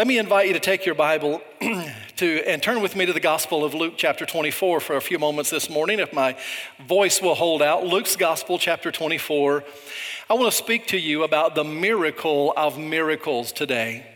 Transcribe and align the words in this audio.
Let 0.00 0.06
me 0.06 0.16
invite 0.16 0.46
you 0.46 0.54
to 0.54 0.60
take 0.60 0.86
your 0.86 0.94
Bible 0.94 1.42
to 1.60 2.42
and 2.48 2.62
turn 2.62 2.80
with 2.80 2.96
me 2.96 3.04
to 3.04 3.12
the 3.12 3.20
Gospel 3.20 3.66
of 3.66 3.74
Luke 3.74 3.96
chapter 3.98 4.24
24 4.24 4.80
for 4.80 4.96
a 4.96 5.00
few 5.02 5.18
moments 5.18 5.50
this 5.50 5.68
morning 5.68 6.00
if 6.00 6.10
my 6.14 6.38
voice 6.88 7.20
will 7.20 7.34
hold 7.34 7.60
out. 7.60 7.84
Luke's 7.84 8.16
Gospel 8.16 8.58
chapter 8.58 8.90
24. 8.90 9.62
I 10.30 10.32
want 10.32 10.50
to 10.50 10.56
speak 10.56 10.86
to 10.86 10.96
you 10.96 11.22
about 11.22 11.54
the 11.54 11.64
miracle 11.64 12.54
of 12.56 12.78
miracles 12.78 13.52
today. 13.52 14.06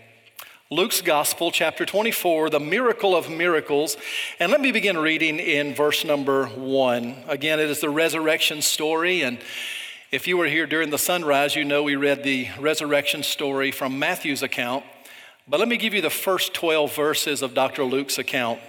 Luke's 0.70 1.02
Gospel 1.02 1.50
chapter 1.50 1.85
24, 1.85 2.48
the 2.48 2.61
miracle 2.61 3.14
of 3.14 3.29
miracles. 3.29 3.98
And 4.41 4.51
let 4.51 4.62
me 4.62 4.73
begin 4.73 4.96
reading 4.96 5.39
in 5.39 5.75
verse 5.75 6.03
number 6.03 6.46
1. 6.46 7.25
Again, 7.29 7.61
it 7.61 7.69
is 7.69 7.80
the 7.82 7.91
resurrection 7.91 8.62
story 8.62 9.21
and 9.21 9.39
if 10.11 10.27
you 10.29 10.39
were 10.39 10.46
here 10.46 10.66
during 10.66 10.89
the 10.89 10.98
sunrise, 10.98 11.57
you 11.57 11.64
know 11.64 11.82
we 11.82 11.96
read 11.96 12.23
the 12.23 12.48
resurrection 12.59 13.23
story 13.23 13.71
from 13.71 13.98
Matthew's 13.98 14.43
account. 14.43 14.85
But 15.46 15.61
let 15.61 15.68
me 15.68 15.76
give 15.76 15.92
you 15.92 16.00
the 16.00 16.08
first 16.08 16.54
12 16.54 16.95
verses 16.96 17.42
of 17.42 17.52
Dr. 17.52 17.84
Luke's 17.84 18.19
account. 18.19 18.60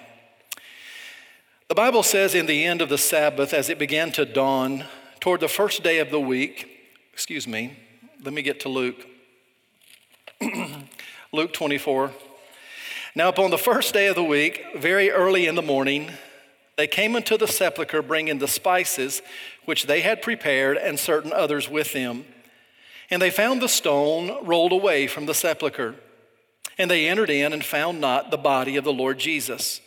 The 1.69 1.75
Bible 1.75 2.03
says, 2.03 2.35
in 2.35 2.47
the 2.47 2.65
end 2.65 2.81
of 2.81 2.89
the 2.89 2.97
Sabbath, 2.97 3.53
as 3.53 3.69
it 3.69 3.79
began 3.79 4.11
to 4.13 4.25
dawn, 4.25 4.83
toward 5.21 5.39
the 5.39 5.47
first 5.47 5.83
day 5.83 5.99
of 5.99 6.11
the 6.11 6.19
week, 6.19 6.69
excuse 7.13 7.47
me, 7.47 7.77
let 8.23 8.33
me 8.33 8.41
get 8.41 8.59
to 8.61 8.69
Luke. 8.69 9.07
Luke 11.31 11.53
24. 11.53 12.11
Now, 13.15 13.29
upon 13.29 13.51
the 13.51 13.57
first 13.57 13.93
day 13.93 14.07
of 14.07 14.15
the 14.15 14.23
week, 14.23 14.61
very 14.75 15.09
early 15.09 15.47
in 15.47 15.55
the 15.55 15.61
morning, 15.61 16.11
they 16.75 16.87
came 16.87 17.15
into 17.15 17.37
the 17.37 17.47
sepulchre 17.47 18.01
bringing 18.01 18.39
the 18.39 18.49
spices 18.49 19.21
which 19.63 19.87
they 19.87 20.01
had 20.01 20.21
prepared 20.21 20.77
and 20.77 20.99
certain 20.99 21.31
others 21.31 21.69
with 21.69 21.93
them. 21.93 22.25
And 23.09 23.21
they 23.21 23.31
found 23.31 23.61
the 23.61 23.69
stone 23.69 24.45
rolled 24.45 24.73
away 24.73 25.07
from 25.07 25.25
the 25.25 25.33
sepulchre. 25.33 25.95
And 26.77 26.91
they 26.91 27.07
entered 27.07 27.29
in 27.29 27.53
and 27.53 27.63
found 27.63 28.01
not 28.01 28.31
the 28.31 28.37
body 28.37 28.75
of 28.75 28.83
the 28.83 28.93
Lord 28.93 29.17
Jesus. 29.17 29.81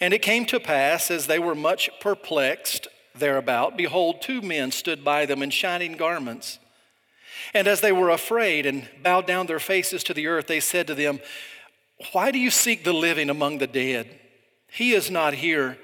And 0.00 0.14
it 0.14 0.22
came 0.22 0.46
to 0.46 0.60
pass, 0.60 1.10
as 1.10 1.26
they 1.26 1.38
were 1.38 1.54
much 1.54 1.90
perplexed 2.00 2.88
thereabout, 3.14 3.76
behold, 3.76 4.22
two 4.22 4.40
men 4.40 4.70
stood 4.70 5.04
by 5.04 5.26
them 5.26 5.42
in 5.42 5.50
shining 5.50 5.96
garments. 5.96 6.58
And 7.54 7.66
as 7.66 7.80
they 7.80 7.92
were 7.92 8.10
afraid 8.10 8.66
and 8.66 8.88
bowed 9.02 9.26
down 9.26 9.46
their 9.46 9.60
faces 9.60 10.04
to 10.04 10.14
the 10.14 10.26
earth, 10.26 10.46
they 10.46 10.60
said 10.60 10.86
to 10.88 10.94
them, 10.94 11.20
Why 12.12 12.30
do 12.30 12.38
you 12.38 12.50
seek 12.50 12.84
the 12.84 12.92
living 12.92 13.30
among 13.30 13.58
the 13.58 13.66
dead? 13.66 14.18
He 14.70 14.92
is 14.92 15.10
not 15.10 15.34
here, 15.34 15.78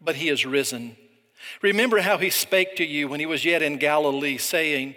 but 0.00 0.16
he 0.16 0.28
is 0.28 0.44
risen. 0.44 0.96
Remember 1.62 2.00
how 2.00 2.18
he 2.18 2.30
spake 2.30 2.76
to 2.76 2.84
you 2.84 3.08
when 3.08 3.20
he 3.20 3.26
was 3.26 3.44
yet 3.44 3.62
in 3.62 3.78
Galilee, 3.78 4.36
saying, 4.36 4.94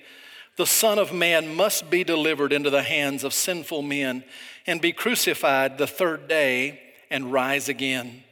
The 0.60 0.66
Son 0.66 1.00
of 1.00 1.14
Man 1.14 1.56
must 1.56 1.90
be 1.90 2.04
delivered 2.04 2.52
into 2.52 2.70
the 2.70 2.84
hands 2.84 3.24
of 3.24 3.34
sinful 3.34 3.82
men 3.82 4.26
and 4.68 4.82
be 4.82 4.92
crucified 4.92 5.78
the 5.78 5.88
third 5.88 6.28
day 6.28 6.82
and 7.10 7.32
rise 7.32 7.70
again. 7.70 8.26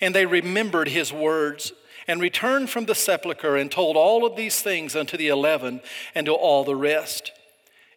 And 0.00 0.14
they 0.14 0.24
remembered 0.24 0.88
his 0.88 1.12
words 1.12 1.74
and 2.08 2.18
returned 2.18 2.70
from 2.70 2.86
the 2.86 2.94
sepulchre 2.94 3.58
and 3.58 3.70
told 3.70 3.98
all 3.98 4.24
of 4.24 4.36
these 4.36 4.62
things 4.62 4.96
unto 4.96 5.18
the 5.18 5.28
eleven 5.28 5.82
and 6.14 6.24
to 6.24 6.32
all 6.32 6.64
the 6.64 6.74
rest. 6.74 7.30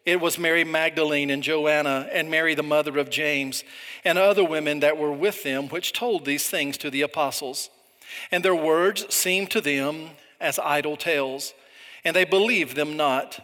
It 0.06 0.20
was 0.20 0.38
Mary 0.38 0.66
Magdalene 0.66 1.30
and 1.30 1.42
Joanna 1.42 2.10
and 2.12 2.30
Mary, 2.30 2.56
the 2.56 2.64
mother 2.64 2.98
of 2.98 3.10
James, 3.10 3.64
and 4.04 4.18
other 4.18 4.44
women 4.44 4.82
that 4.82 4.98
were 4.98 5.14
with 5.14 5.44
them, 5.44 5.70
which 5.70 5.94
told 5.94 6.26
these 6.26 6.50
things 6.50 6.76
to 6.80 6.90
the 6.90 7.02
apostles. 7.02 7.70
And 8.30 8.44
their 8.44 8.54
words 8.54 9.06
seemed 9.16 9.52
to 9.52 9.62
them 9.62 10.10
as 10.42 10.60
idle 10.60 10.98
tales, 10.98 11.54
and 12.04 12.14
they 12.14 12.26
believed 12.26 12.76
them 12.76 12.98
not. 12.98 13.40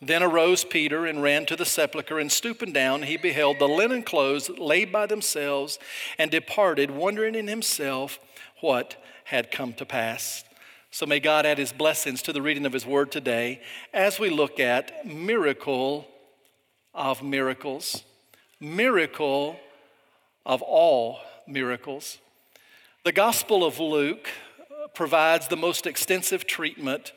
Then 0.00 0.22
arose 0.22 0.64
Peter 0.64 1.06
and 1.06 1.22
ran 1.22 1.46
to 1.46 1.56
the 1.56 1.64
sepulchre, 1.64 2.18
and 2.18 2.30
stooping 2.30 2.72
down, 2.72 3.04
he 3.04 3.16
beheld 3.16 3.58
the 3.58 3.68
linen 3.68 4.02
clothes 4.02 4.50
laid 4.50 4.92
by 4.92 5.06
themselves, 5.06 5.78
and 6.18 6.30
departed, 6.30 6.90
wondering 6.90 7.34
in 7.34 7.48
himself 7.48 8.18
what 8.60 8.96
had 9.24 9.50
come 9.50 9.72
to 9.74 9.86
pass. 9.86 10.44
So 10.90 11.06
may 11.06 11.18
God 11.20 11.46
add 11.46 11.58
his 11.58 11.72
blessings 11.72 12.22
to 12.22 12.32
the 12.32 12.42
reading 12.42 12.66
of 12.66 12.72
his 12.72 12.86
word 12.86 13.10
today 13.10 13.60
as 13.92 14.20
we 14.20 14.30
look 14.30 14.60
at 14.60 15.04
miracle 15.06 16.06
of 16.94 17.22
miracles. 17.22 18.04
Miracle 18.60 19.56
of 20.46 20.62
all 20.62 21.18
miracles. 21.48 22.18
The 23.04 23.12
Gospel 23.12 23.64
of 23.64 23.80
Luke 23.80 24.28
provides 24.94 25.48
the 25.48 25.56
most 25.56 25.86
extensive 25.86 26.46
treatment 26.46 27.12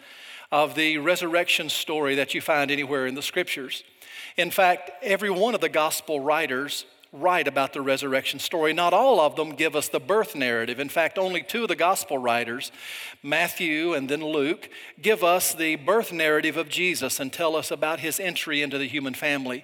of 0.52 0.76
the 0.76 0.98
resurrection 0.98 1.70
story 1.70 2.16
that 2.16 2.34
you 2.34 2.42
find 2.42 2.72
anywhere 2.72 3.08
in 3.08 3.16
the 3.16 3.22
scriptures. 3.22 3.84
In 4.38 4.52
fact, 4.52 4.92
every 5.02 5.30
one 5.30 5.56
of 5.56 5.62
the 5.62 5.70
gospel 5.70 6.20
writers 6.20 6.86
write 7.12 7.48
about 7.48 7.74
the 7.74 7.82
resurrection 7.82 8.40
story. 8.40 8.74
Not 8.74 8.94
all 8.94 9.20
of 9.20 9.36
them 9.36 9.52
give 9.52 9.76
us 9.76 9.88
the 9.88 10.00
birth 10.00 10.36
narrative. 10.36 10.80
In 10.80 10.90
fact, 10.90 11.18
only 11.18 11.42
two 11.42 11.64
of 11.64 11.70
the 11.70 11.76
gospel 11.76 12.18
writers, 12.18 12.72
Matthew 13.24 13.94
and 13.94 14.10
then 14.10 14.24
Luke, 14.24 14.70
give 15.02 15.24
us 15.24 15.54
the 15.54 15.78
birth 15.78 16.12
narrative 16.12 16.58
of 16.58 16.70
Jesus 16.70 17.20
and 17.20 17.32
tell 17.32 17.56
us 17.56 17.72
about 17.72 18.00
his 18.00 18.20
entry 18.20 18.62
into 18.62 18.78
the 18.78 18.88
human 18.88 19.14
family. 19.14 19.64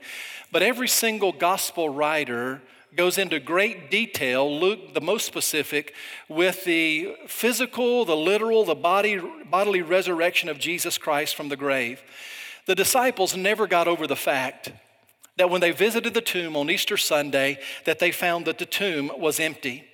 But 0.51 0.63
every 0.63 0.87
single 0.87 1.31
gospel 1.31 1.89
writer 1.89 2.61
goes 2.95 3.17
into 3.17 3.39
great 3.39 3.89
detail, 3.89 4.59
Luke 4.59 4.93
the 4.93 5.01
most 5.01 5.25
specific, 5.25 5.93
with 6.29 6.63
the 6.63 7.15
physical, 7.27 8.05
the 8.05 8.15
literal, 8.15 8.65
the 8.65 8.75
body, 8.75 9.19
bodily 9.49 9.81
resurrection 9.81 10.49
of 10.49 10.59
Jesus 10.59 10.97
Christ 10.97 11.35
from 11.35 11.49
the 11.49 11.55
grave. 11.55 12.01
The 12.65 12.75
disciples 12.75 13.35
never 13.35 13.67
got 13.67 13.87
over 13.87 14.07
the 14.07 14.15
fact 14.15 14.71
that 15.37 15.49
when 15.49 15.61
they 15.61 15.71
visited 15.71 16.13
the 16.13 16.21
tomb 16.21 16.55
on 16.55 16.69
Easter 16.69 16.97
Sunday, 16.97 17.59
that 17.85 17.99
they 17.99 18.11
found 18.11 18.45
that 18.45 18.59
the 18.59 18.65
tomb 18.65 19.11
was 19.17 19.39
empty. 19.39 19.85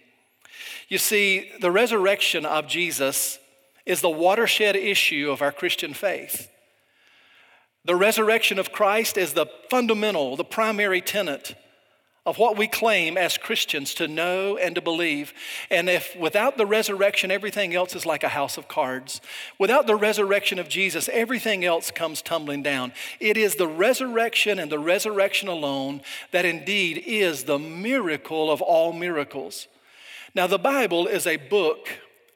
You 0.89 0.97
see, 0.97 1.51
the 1.61 1.71
resurrection 1.71 2.45
of 2.45 2.67
Jesus 2.67 3.39
is 3.85 4.01
the 4.01 4.09
watershed 4.09 4.75
issue 4.75 5.29
of 5.31 5.41
our 5.41 5.51
Christian 5.51 5.93
faith. 5.93 6.49
The 7.85 7.95
resurrection 7.95 8.59
of 8.59 8.71
Christ 8.71 9.17
is 9.17 9.33
the 9.33 9.47
fundamental, 9.69 10.35
the 10.35 10.43
primary 10.43 11.01
tenet 11.01 11.55
of 12.29 12.37
what 12.37 12.55
we 12.55 12.67
claim 12.67 13.17
as 13.17 13.39
Christians 13.39 13.95
to 13.95 14.07
know 14.07 14.55
and 14.55 14.75
to 14.75 14.81
believe. 14.81 15.33
And 15.71 15.89
if 15.89 16.15
without 16.15 16.57
the 16.57 16.65
resurrection, 16.67 17.31
everything 17.31 17.73
else 17.73 17.95
is 17.95 18.05
like 18.05 18.23
a 18.23 18.29
house 18.29 18.55
of 18.55 18.67
cards. 18.67 19.19
Without 19.57 19.87
the 19.87 19.95
resurrection 19.95 20.59
of 20.59 20.69
Jesus, 20.69 21.09
everything 21.11 21.65
else 21.65 21.89
comes 21.89 22.21
tumbling 22.21 22.61
down. 22.61 22.93
It 23.19 23.35
is 23.35 23.55
the 23.55 23.67
resurrection 23.67 24.59
and 24.59 24.71
the 24.71 24.77
resurrection 24.77 25.47
alone 25.47 26.01
that 26.29 26.45
indeed 26.45 27.01
is 27.03 27.45
the 27.45 27.57
miracle 27.57 28.51
of 28.51 28.61
all 28.61 28.93
miracles. 28.93 29.67
Now, 30.35 30.45
the 30.45 30.59
Bible 30.59 31.07
is 31.07 31.25
a 31.25 31.37
book 31.37 31.89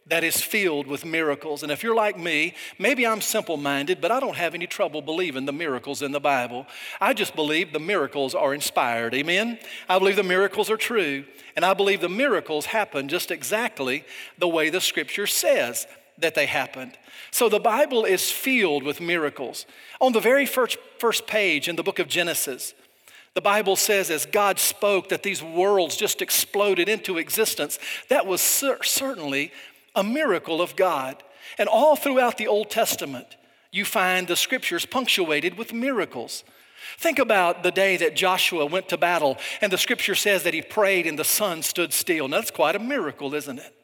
that 0.07 0.23
is 0.23 0.41
filled 0.41 0.85
with 0.85 1.05
miracles. 1.05 1.63
And 1.63 1.71
if 1.71 1.81
you're 1.81 1.95
like 1.95 2.17
me, 2.17 2.55
maybe 2.77 3.07
I'm 3.07 3.21
simple 3.21 3.55
minded, 3.55 4.01
but 4.01 4.11
I 4.11 4.19
don't 4.19 4.35
have 4.35 4.53
any 4.53 4.67
trouble 4.67 5.01
believing 5.01 5.45
the 5.45 5.53
miracles 5.53 6.01
in 6.01 6.11
the 6.11 6.19
Bible. 6.19 6.67
I 6.99 7.13
just 7.13 7.35
believe 7.35 7.71
the 7.71 7.79
miracles 7.79 8.35
are 8.35 8.53
inspired. 8.53 9.13
Amen? 9.13 9.59
I 9.87 9.99
believe 9.99 10.17
the 10.17 10.23
miracles 10.23 10.69
are 10.69 10.77
true. 10.77 11.23
And 11.55 11.63
I 11.63 11.73
believe 11.73 12.01
the 12.01 12.09
miracles 12.09 12.65
happen 12.65 13.07
just 13.07 13.31
exactly 13.31 14.03
the 14.37 14.47
way 14.47 14.69
the 14.69 14.81
scripture 14.81 15.27
says 15.27 15.87
that 16.17 16.35
they 16.35 16.47
happened. 16.47 16.97
So 17.31 17.47
the 17.47 17.59
Bible 17.59 18.03
is 18.05 18.29
filled 18.29 18.83
with 18.83 18.99
miracles. 18.99 19.65
On 20.01 20.11
the 20.11 20.19
very 20.19 20.45
first, 20.45 20.77
first 20.99 21.27
page 21.27 21.69
in 21.69 21.75
the 21.75 21.83
book 21.83 21.99
of 21.99 22.07
Genesis, 22.07 22.73
the 23.33 23.41
Bible 23.41 23.75
says, 23.75 24.11
as 24.11 24.27
God 24.27 24.59
spoke, 24.59 25.09
that 25.09 25.23
these 25.23 25.41
worlds 25.41 25.95
just 25.95 26.21
exploded 26.21 26.87
into 26.87 27.17
existence. 27.17 27.79
That 28.09 28.27
was 28.27 28.41
cer- 28.41 28.83
certainly 28.83 29.51
a 29.95 30.03
miracle 30.03 30.61
of 30.61 30.75
God. 30.75 31.23
And 31.57 31.69
all 31.69 31.95
throughout 31.95 32.37
the 32.37 32.47
Old 32.47 32.69
Testament, 32.69 33.37
you 33.71 33.85
find 33.85 34.27
the 34.27 34.35
scriptures 34.35 34.85
punctuated 34.85 35.57
with 35.57 35.73
miracles. 35.73 36.43
Think 36.97 37.19
about 37.19 37.63
the 37.63 37.71
day 37.71 37.97
that 37.97 38.15
Joshua 38.15 38.65
went 38.65 38.89
to 38.89 38.97
battle, 38.97 39.37
and 39.61 39.71
the 39.71 39.77
scripture 39.77 40.15
says 40.15 40.43
that 40.43 40.53
he 40.53 40.61
prayed 40.61 41.07
and 41.07 41.17
the 41.17 41.23
sun 41.23 41.63
stood 41.63 41.93
still. 41.93 42.27
Now, 42.27 42.37
that's 42.37 42.51
quite 42.51 42.75
a 42.75 42.79
miracle, 42.79 43.33
isn't 43.33 43.59
it? 43.59 43.75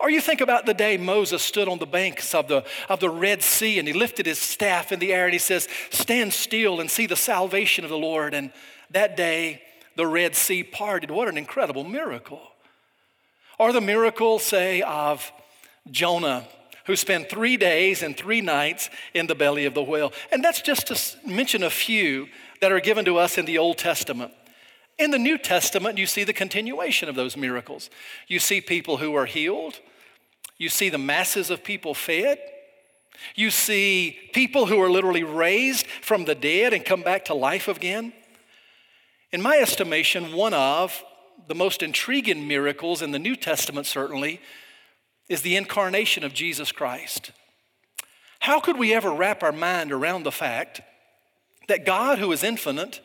Or 0.00 0.10
you 0.10 0.20
think 0.20 0.40
about 0.40 0.66
the 0.66 0.74
day 0.74 0.96
Moses 0.96 1.42
stood 1.42 1.68
on 1.68 1.78
the 1.78 1.86
banks 1.86 2.34
of 2.34 2.48
the, 2.48 2.64
of 2.88 3.00
the 3.00 3.10
Red 3.10 3.42
Sea 3.42 3.78
and 3.78 3.86
he 3.86 3.94
lifted 3.94 4.26
his 4.26 4.38
staff 4.38 4.92
in 4.92 4.98
the 4.98 5.12
air 5.12 5.24
and 5.24 5.32
he 5.32 5.38
says, 5.38 5.68
Stand 5.90 6.32
still 6.32 6.80
and 6.80 6.90
see 6.90 7.06
the 7.06 7.16
salvation 7.16 7.84
of 7.84 7.90
the 7.90 7.98
Lord. 7.98 8.34
And 8.34 8.52
that 8.90 9.16
day, 9.16 9.62
the 9.96 10.06
Red 10.06 10.34
Sea 10.34 10.62
parted. 10.62 11.10
What 11.10 11.28
an 11.28 11.36
incredible 11.36 11.84
miracle. 11.84 12.40
Or 13.58 13.72
the 13.72 13.80
miracle, 13.80 14.38
say, 14.38 14.82
of 14.82 15.32
Jonah, 15.90 16.46
who 16.86 16.96
spent 16.96 17.30
three 17.30 17.56
days 17.56 18.02
and 18.02 18.16
three 18.16 18.40
nights 18.40 18.90
in 19.14 19.26
the 19.26 19.34
belly 19.34 19.64
of 19.64 19.74
the 19.74 19.82
whale. 19.82 20.12
And 20.32 20.44
that's 20.44 20.60
just 20.60 20.86
to 20.88 21.28
mention 21.28 21.62
a 21.62 21.70
few 21.70 22.28
that 22.60 22.72
are 22.72 22.80
given 22.80 23.04
to 23.04 23.16
us 23.18 23.38
in 23.38 23.44
the 23.44 23.58
Old 23.58 23.78
Testament. 23.78 24.32
In 24.98 25.10
the 25.10 25.18
New 25.18 25.38
Testament, 25.38 25.98
you 25.98 26.06
see 26.06 26.24
the 26.24 26.32
continuation 26.32 27.08
of 27.08 27.14
those 27.14 27.36
miracles. 27.36 27.90
You 28.28 28.38
see 28.38 28.60
people 28.60 28.98
who 28.98 29.14
are 29.16 29.26
healed, 29.26 29.80
you 30.56 30.68
see 30.68 30.88
the 30.88 30.98
masses 30.98 31.50
of 31.50 31.64
people 31.64 31.94
fed. 31.94 32.38
You 33.34 33.50
see 33.50 34.18
people 34.32 34.66
who 34.66 34.80
are 34.80 34.90
literally 34.90 35.22
raised 35.22 35.86
from 35.86 36.24
the 36.24 36.34
dead 36.34 36.72
and 36.72 36.84
come 36.84 37.02
back 37.02 37.26
to 37.26 37.34
life 37.34 37.68
again. 37.68 38.12
In 39.32 39.40
my 39.40 39.56
estimation, 39.56 40.34
one 40.34 40.54
of 40.54 41.02
the 41.46 41.54
most 41.54 41.82
intriguing 41.82 42.48
miracles 42.48 43.02
in 43.02 43.10
the 43.10 43.18
New 43.18 43.36
Testament, 43.36 43.86
certainly, 43.86 44.40
is 45.28 45.42
the 45.42 45.56
incarnation 45.56 46.24
of 46.24 46.34
Jesus 46.34 46.72
Christ. 46.72 47.30
How 48.40 48.60
could 48.60 48.78
we 48.78 48.92
ever 48.94 49.10
wrap 49.10 49.42
our 49.42 49.52
mind 49.52 49.92
around 49.92 50.22
the 50.22 50.32
fact 50.32 50.80
that 51.68 51.86
God, 51.86 52.18
who 52.18 52.30
is 52.32 52.44
infinite, 52.44 53.00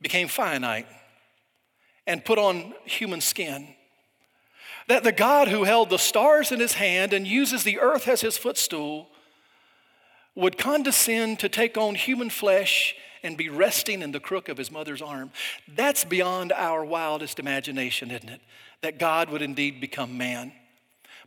became 0.00 0.28
finite 0.28 0.86
and 2.06 2.24
put 2.24 2.38
on 2.38 2.74
human 2.84 3.20
skin? 3.20 3.68
That 4.88 5.04
the 5.04 5.12
God 5.12 5.48
who 5.48 5.64
held 5.64 5.90
the 5.90 5.98
stars 5.98 6.52
in 6.52 6.60
his 6.60 6.74
hand 6.74 7.12
and 7.12 7.26
uses 7.26 7.64
the 7.64 7.78
earth 7.78 8.08
as 8.08 8.20
his 8.20 8.36
footstool 8.36 9.08
would 10.34 10.58
condescend 10.58 11.38
to 11.38 11.48
take 11.48 11.76
on 11.76 11.94
human 11.94 12.30
flesh 12.30 12.94
and 13.22 13.36
be 13.36 13.48
resting 13.48 14.02
in 14.02 14.12
the 14.12 14.20
crook 14.20 14.48
of 14.48 14.58
his 14.58 14.70
mother's 14.70 15.02
arm. 15.02 15.30
That's 15.68 16.04
beyond 16.04 16.52
our 16.52 16.84
wildest 16.84 17.38
imagination, 17.38 18.10
isn't 18.10 18.28
it? 18.28 18.40
That 18.80 18.98
God 18.98 19.30
would 19.30 19.42
indeed 19.42 19.80
become 19.80 20.18
man. 20.18 20.52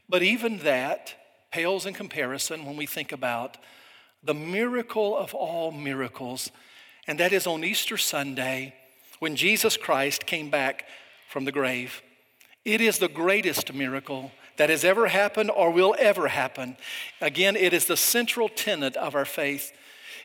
But 0.09 0.23
even 0.23 0.59
that 0.59 1.15
pales 1.51 1.85
in 1.85 1.93
comparison 1.93 2.65
when 2.65 2.77
we 2.77 2.85
think 2.85 3.11
about 3.11 3.57
the 4.23 4.33
miracle 4.33 5.17
of 5.17 5.33
all 5.33 5.71
miracles, 5.71 6.51
and 7.07 7.19
that 7.19 7.31
is 7.31 7.47
on 7.47 7.63
Easter 7.63 7.97
Sunday 7.97 8.73
when 9.19 9.35
Jesus 9.35 9.77
Christ 9.77 10.25
came 10.25 10.49
back 10.49 10.85
from 11.29 11.45
the 11.45 11.51
grave. 11.51 12.01
It 12.65 12.81
is 12.81 12.97
the 12.97 13.07
greatest 13.07 13.73
miracle 13.73 14.31
that 14.57 14.69
has 14.69 14.83
ever 14.83 15.07
happened 15.07 15.51
or 15.51 15.69
will 15.69 15.95
ever 15.99 16.27
happen. 16.27 16.77
Again, 17.21 17.55
it 17.55 17.73
is 17.73 17.85
the 17.85 17.97
central 17.97 18.49
tenet 18.49 18.95
of 18.97 19.15
our 19.15 19.25
faith. 19.25 19.71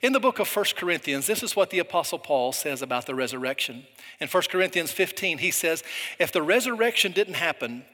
In 0.02 0.14
the 0.14 0.20
book 0.20 0.38
of 0.38 0.48
1 0.48 0.64
Corinthians, 0.76 1.26
this 1.26 1.42
is 1.42 1.54
what 1.54 1.68
the 1.68 1.78
Apostle 1.78 2.18
Paul 2.18 2.52
says 2.52 2.80
about 2.80 3.04
the 3.04 3.14
resurrection. 3.14 3.84
In 4.18 4.28
1 4.28 4.42
Corinthians 4.44 4.90
15, 4.92 5.38
he 5.38 5.50
says, 5.50 5.84
If 6.18 6.32
the 6.32 6.42
resurrection 6.42 7.12
didn't 7.12 7.34
happen, 7.34 7.84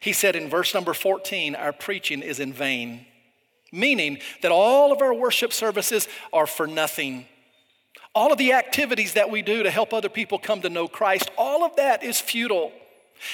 he 0.00 0.14
said 0.14 0.36
in 0.36 0.48
verse 0.48 0.72
number 0.72 0.94
14, 0.94 1.54
our 1.54 1.74
preaching 1.74 2.22
is 2.22 2.40
in 2.40 2.54
vain, 2.54 3.04
meaning 3.70 4.20
that 4.40 4.50
all 4.50 4.90
of 4.90 5.02
our 5.02 5.12
worship 5.12 5.52
services 5.52 6.08
are 6.32 6.46
for 6.46 6.66
nothing. 6.66 7.26
All 8.14 8.32
of 8.32 8.38
the 8.38 8.54
activities 8.54 9.12
that 9.12 9.30
we 9.30 9.42
do 9.42 9.62
to 9.62 9.70
help 9.70 9.92
other 9.92 10.08
people 10.08 10.38
come 10.38 10.62
to 10.62 10.70
know 10.70 10.88
Christ, 10.88 11.30
all 11.36 11.62
of 11.62 11.76
that 11.76 12.02
is 12.02 12.20
futile. 12.20 12.72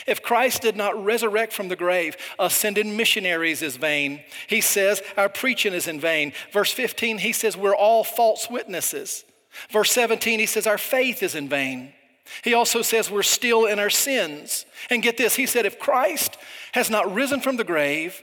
If 0.07 0.23
Christ 0.23 0.63
did 0.63 0.77
not 0.77 1.03
resurrect 1.03 1.53
from 1.53 1.69
the 1.69 1.77
grave, 1.77 2.17
ascending 2.39 2.97
missionaries 2.97 3.63
is 3.63 3.77
vain. 3.77 4.23
He 4.47 4.61
says 4.61 5.03
our 5.17 5.29
preaching 5.29 5.73
is 5.73 5.89
in 5.89 6.01
vain. 6.01 6.33
Verse 6.53 6.73
15, 6.73 7.19
he 7.19 7.33
says 7.33 7.57
we're 7.57 7.75
all 7.75 8.05
false 8.05 8.51
witnesses. 8.51 9.25
Verse 9.71 9.91
17, 9.93 10.39
he 10.39 10.47
says 10.47 10.67
our 10.67 10.79
faith 10.79 11.23
is 11.23 11.35
in 11.35 11.49
vain. 11.49 11.93
He 12.43 12.55
also 12.55 12.83
says 12.83 13.11
we're 13.11 13.23
still 13.23 13.67
in 13.67 13.79
our 13.79 13.91
sins. 13.91 14.67
And 14.91 15.03
get 15.03 15.17
this, 15.17 15.37
he 15.37 15.47
said 15.47 15.67
if 15.67 15.79
Christ 15.79 16.37
has 16.73 16.91
not 16.91 17.13
risen 17.15 17.41
from 17.41 17.57
the 17.57 17.65
grave, 17.65 18.21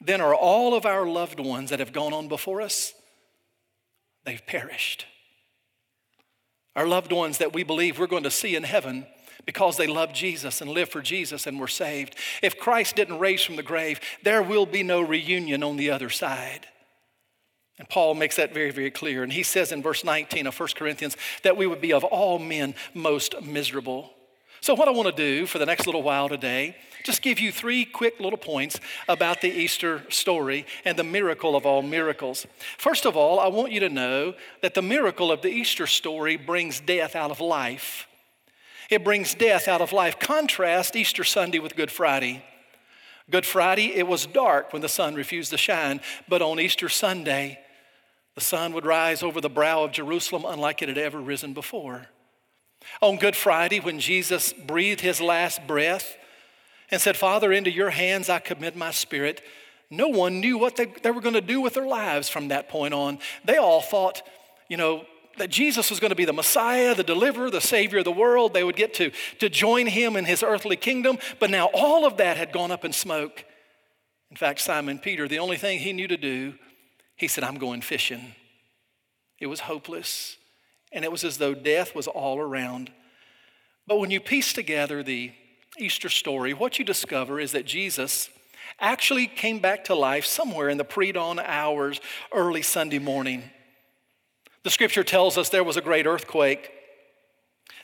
then 0.00 0.20
are 0.20 0.34
all 0.34 0.74
of 0.74 0.86
our 0.86 1.06
loved 1.06 1.40
ones 1.40 1.70
that 1.70 1.80
have 1.80 1.92
gone 1.92 2.12
on 2.12 2.28
before 2.28 2.62
us, 2.62 2.94
they've 4.24 4.44
perished. 4.46 5.06
Our 6.76 6.86
loved 6.86 7.12
ones 7.12 7.38
that 7.38 7.52
we 7.52 7.64
believe 7.64 7.98
we're 7.98 8.06
going 8.06 8.22
to 8.22 8.30
see 8.30 8.54
in 8.54 8.62
heaven 8.62 9.06
because 9.46 9.76
they 9.76 9.86
love 9.86 10.12
Jesus 10.12 10.60
and 10.60 10.70
live 10.70 10.88
for 10.88 11.00
Jesus 11.00 11.46
and 11.46 11.58
were 11.58 11.68
saved. 11.68 12.16
If 12.42 12.58
Christ 12.58 12.96
didn't 12.96 13.18
raise 13.18 13.42
from 13.42 13.56
the 13.56 13.62
grave, 13.62 14.00
there 14.22 14.42
will 14.42 14.66
be 14.66 14.82
no 14.82 15.00
reunion 15.00 15.62
on 15.62 15.76
the 15.76 15.90
other 15.90 16.10
side. 16.10 16.66
And 17.78 17.88
Paul 17.88 18.14
makes 18.14 18.36
that 18.36 18.52
very, 18.52 18.70
very 18.70 18.90
clear. 18.90 19.22
And 19.22 19.32
he 19.32 19.42
says 19.42 19.72
in 19.72 19.82
verse 19.82 20.04
19 20.04 20.46
of 20.46 20.58
1 20.58 20.68
Corinthians 20.76 21.16
that 21.42 21.56
we 21.56 21.66
would 21.66 21.80
be 21.80 21.94
of 21.94 22.04
all 22.04 22.38
men 22.38 22.74
most 22.92 23.40
miserable. 23.42 24.10
So, 24.60 24.74
what 24.74 24.88
I 24.88 24.90
want 24.90 25.08
to 25.08 25.14
do 25.14 25.46
for 25.46 25.58
the 25.58 25.64
next 25.64 25.86
little 25.86 26.02
while 26.02 26.28
today, 26.28 26.76
just 27.02 27.22
give 27.22 27.40
you 27.40 27.50
three 27.50 27.86
quick 27.86 28.20
little 28.20 28.38
points 28.38 28.78
about 29.08 29.40
the 29.40 29.48
Easter 29.48 30.02
story 30.10 30.66
and 30.84 30.98
the 30.98 31.04
miracle 31.04 31.56
of 31.56 31.64
all 31.64 31.80
miracles. 31.80 32.46
First 32.76 33.06
of 33.06 33.16
all, 33.16 33.40
I 33.40 33.48
want 33.48 33.72
you 33.72 33.80
to 33.80 33.88
know 33.88 34.34
that 34.60 34.74
the 34.74 34.82
miracle 34.82 35.32
of 35.32 35.40
the 35.40 35.48
Easter 35.48 35.86
story 35.86 36.36
brings 36.36 36.80
death 36.80 37.16
out 37.16 37.30
of 37.30 37.40
life. 37.40 38.06
It 38.90 39.04
brings 39.04 39.34
death 39.34 39.68
out 39.68 39.80
of 39.80 39.92
life. 39.92 40.18
Contrast 40.18 40.96
Easter 40.96 41.22
Sunday 41.22 41.60
with 41.60 41.76
Good 41.76 41.92
Friday. 41.92 42.44
Good 43.30 43.46
Friday, 43.46 43.94
it 43.94 44.08
was 44.08 44.26
dark 44.26 44.72
when 44.72 44.82
the 44.82 44.88
sun 44.88 45.14
refused 45.14 45.52
to 45.52 45.56
shine, 45.56 46.00
but 46.28 46.42
on 46.42 46.58
Easter 46.58 46.88
Sunday, 46.88 47.60
the 48.34 48.40
sun 48.40 48.72
would 48.72 48.84
rise 48.84 49.22
over 49.22 49.40
the 49.40 49.48
brow 49.48 49.84
of 49.84 49.92
Jerusalem 49.92 50.44
unlike 50.44 50.82
it 50.82 50.88
had 50.88 50.98
ever 50.98 51.20
risen 51.20 51.54
before. 51.54 52.06
On 53.00 53.16
Good 53.16 53.36
Friday, 53.36 53.78
when 53.78 54.00
Jesus 54.00 54.52
breathed 54.52 55.00
his 55.00 55.20
last 55.20 55.64
breath 55.68 56.16
and 56.90 57.00
said, 57.00 57.16
Father, 57.16 57.52
into 57.52 57.70
your 57.70 57.90
hands 57.90 58.28
I 58.28 58.40
commit 58.40 58.74
my 58.74 58.90
spirit, 58.90 59.42
no 59.90 60.08
one 60.08 60.40
knew 60.40 60.58
what 60.58 60.74
they, 60.74 60.86
they 60.86 61.12
were 61.12 61.20
going 61.20 61.34
to 61.34 61.40
do 61.40 61.60
with 61.60 61.74
their 61.74 61.86
lives 61.86 62.28
from 62.28 62.48
that 62.48 62.68
point 62.68 62.94
on. 62.94 63.20
They 63.44 63.58
all 63.58 63.80
thought, 63.80 64.22
you 64.68 64.76
know, 64.76 65.04
that 65.40 65.50
Jesus 65.50 65.90
was 65.90 66.00
going 66.00 66.10
to 66.10 66.16
be 66.16 66.26
the 66.26 66.32
Messiah, 66.32 66.94
the 66.94 67.02
deliverer, 67.02 67.50
the 67.50 67.60
Savior 67.60 67.98
of 68.00 68.04
the 68.04 68.12
world. 68.12 68.52
They 68.52 68.62
would 68.62 68.76
get 68.76 68.94
to, 68.94 69.10
to 69.38 69.48
join 69.48 69.86
him 69.86 70.14
in 70.14 70.26
his 70.26 70.42
earthly 70.42 70.76
kingdom. 70.76 71.18
But 71.38 71.50
now 71.50 71.70
all 71.72 72.06
of 72.06 72.18
that 72.18 72.36
had 72.36 72.52
gone 72.52 72.70
up 72.70 72.84
in 72.84 72.92
smoke. 72.92 73.44
In 74.30 74.36
fact, 74.36 74.60
Simon 74.60 74.98
Peter, 74.98 75.26
the 75.26 75.38
only 75.38 75.56
thing 75.56 75.78
he 75.78 75.92
knew 75.92 76.06
to 76.08 76.16
do, 76.16 76.54
he 77.16 77.26
said, 77.26 77.42
I'm 77.42 77.58
going 77.58 77.80
fishing. 77.80 78.34
It 79.40 79.46
was 79.46 79.60
hopeless. 79.60 80.36
And 80.92 81.04
it 81.04 81.10
was 81.10 81.24
as 81.24 81.38
though 81.38 81.54
death 81.54 81.94
was 81.94 82.06
all 82.06 82.38
around. 82.38 82.92
But 83.86 83.98
when 83.98 84.10
you 84.10 84.20
piece 84.20 84.52
together 84.52 85.02
the 85.02 85.32
Easter 85.78 86.10
story, 86.10 86.52
what 86.52 86.78
you 86.78 86.84
discover 86.84 87.40
is 87.40 87.52
that 87.52 87.64
Jesus 87.64 88.28
actually 88.78 89.26
came 89.26 89.58
back 89.58 89.84
to 89.84 89.94
life 89.94 90.26
somewhere 90.26 90.68
in 90.68 90.76
the 90.78 90.84
pre 90.84 91.12
dawn 91.12 91.38
hours, 91.38 92.00
early 92.32 92.62
Sunday 92.62 92.98
morning. 92.98 93.50
The 94.62 94.70
scripture 94.70 95.04
tells 95.04 95.38
us 95.38 95.48
there 95.48 95.64
was 95.64 95.76
a 95.76 95.82
great 95.82 96.06
earthquake, 96.06 96.70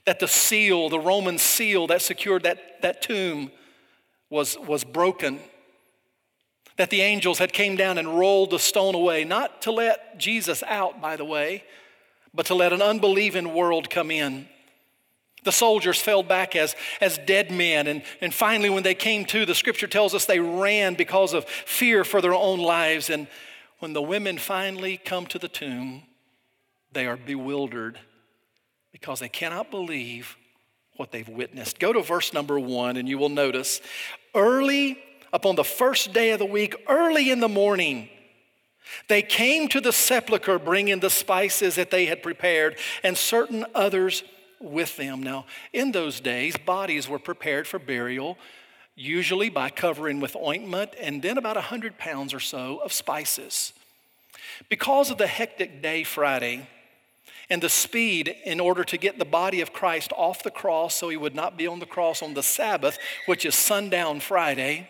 that 0.05 0.21
the 0.21 0.29
seal, 0.29 0.89
the 0.89 1.01
Roman 1.01 1.39
seal 1.39 1.87
that 1.89 2.03
secured 2.03 2.45
that, 2.45 2.83
that 2.83 3.03
tomb, 3.03 3.51
was, 4.31 4.57
was 4.59 4.85
broken. 4.85 5.41
That 6.77 6.91
the 6.91 7.01
angels 7.01 7.39
had 7.39 7.53
came 7.53 7.77
down 7.77 7.97
and 7.97 8.19
rolled 8.19 8.51
the 8.51 8.59
stone 8.59 8.95
away, 8.95 9.25
not 9.25 9.63
to 9.63 9.73
let 9.73 10.19
Jesus 10.19 10.63
out, 10.65 11.01
by 11.01 11.17
the 11.17 11.25
way, 11.25 11.65
but 12.35 12.47
to 12.47 12.55
let 12.55 12.73
an 12.73 12.83
unbelieving 12.83 13.55
world 13.55 13.89
come 13.89 14.11
in. 14.11 14.47
The 15.45 15.53
soldiers 15.53 16.01
fell 16.01 16.23
back 16.23 16.57
as, 16.57 16.75
as 17.01 17.19
dead 17.19 17.51
men. 17.51 17.87
And, 17.87 18.03
and 18.21 18.35
finally, 18.35 18.69
when 18.69 18.83
they 18.83 18.97
came 18.97 19.25
to, 19.27 19.47
the 19.47 19.55
scripture 19.55 19.87
tells 19.87 20.13
us 20.13 20.27
they 20.27 20.41
ran 20.41 20.95
because 20.95 21.33
of 21.33 21.45
fear 21.45 22.05
for 22.05 22.21
their 22.21 22.35
own 22.35 22.59
lives. 22.59 23.09
And 23.09 23.29
when 23.79 23.93
the 23.93 24.03
women 24.03 24.39
finally 24.39 24.99
come 24.99 25.25
to 25.27 25.39
the 25.39 25.49
tomb, 25.49 26.03
they 26.97 27.07
are 27.07 27.17
bewildered 27.17 27.99
because 28.91 29.21
they 29.21 29.29
cannot 29.29 29.71
believe 29.71 30.37
what 30.97 31.13
they've 31.13 31.29
witnessed. 31.29 31.79
Go 31.79 31.93
to 31.93 32.03
verse 32.03 32.33
number 32.33 32.59
one, 32.59 32.97
and 32.97 33.07
you 33.07 33.19
will 33.19 33.29
notice 33.29 33.83
early 34.35 34.99
upon 35.33 35.57
the 35.57 35.65
first 35.65 36.15
day 36.15 36.31
of 36.31 36.39
the 36.39 36.47
week, 36.47 36.75
early 36.89 37.31
in 37.31 37.41
the 37.41 37.49
morning, 37.49 38.09
they 39.09 39.21
came 39.21 39.69
to 39.69 39.81
the 39.81 39.93
sepulchre 39.93 40.59
bringing 40.59 41.01
the 41.01 41.11
spices 41.11 41.75
that 41.75 41.91
they 41.91 42.07
had 42.07 42.23
prepared 42.23 42.79
and 43.03 43.19
certain 43.19 43.67
others 43.75 44.23
with 44.59 44.97
them. 44.97 45.23
Now, 45.23 45.45
in 45.75 45.93
those 45.93 46.21
days, 46.21 46.57
bodies 46.57 47.09
were 47.09 47.19
prepared 47.19 47.67
for 47.67 47.79
burial, 47.79 48.39
usually 48.95 49.51
by 49.51 49.69
covering 49.69 50.21
with 50.21 50.35
ointment 50.35 50.93
and 50.99 51.21
then 51.21 51.37
about 51.37 51.57
a 51.57 51.61
100 51.61 51.99
pounds 51.99 52.33
or 52.33 52.41
so 52.41 52.79
of 52.79 52.93
spices. 52.93 53.75
Because 54.71 55.11
of 55.11 55.19
the 55.19 55.27
hectic 55.27 55.83
day 55.83 56.03
Friday, 56.03 56.67
and 57.49 57.63
the 57.63 57.69
speed 57.69 58.35
in 58.45 58.61
order 58.61 58.85
to 58.85 58.97
get 58.97 59.19
the 59.19 59.25
body 59.25 59.61
of 59.61 59.73
Christ 59.73 60.13
off 60.17 60.43
the 60.43 60.51
cross 60.51 60.95
so 60.95 61.09
he 61.09 61.17
would 61.17 61.35
not 61.35 61.57
be 61.57 61.67
on 61.67 61.79
the 61.79 61.87
cross 61.87 62.23
on 62.23 62.35
the 62.35 62.43
Sabbath, 62.43 62.99
which 63.27 63.45
is 63.45 63.55
sundown 63.55 64.21
Friday. 64.21 64.89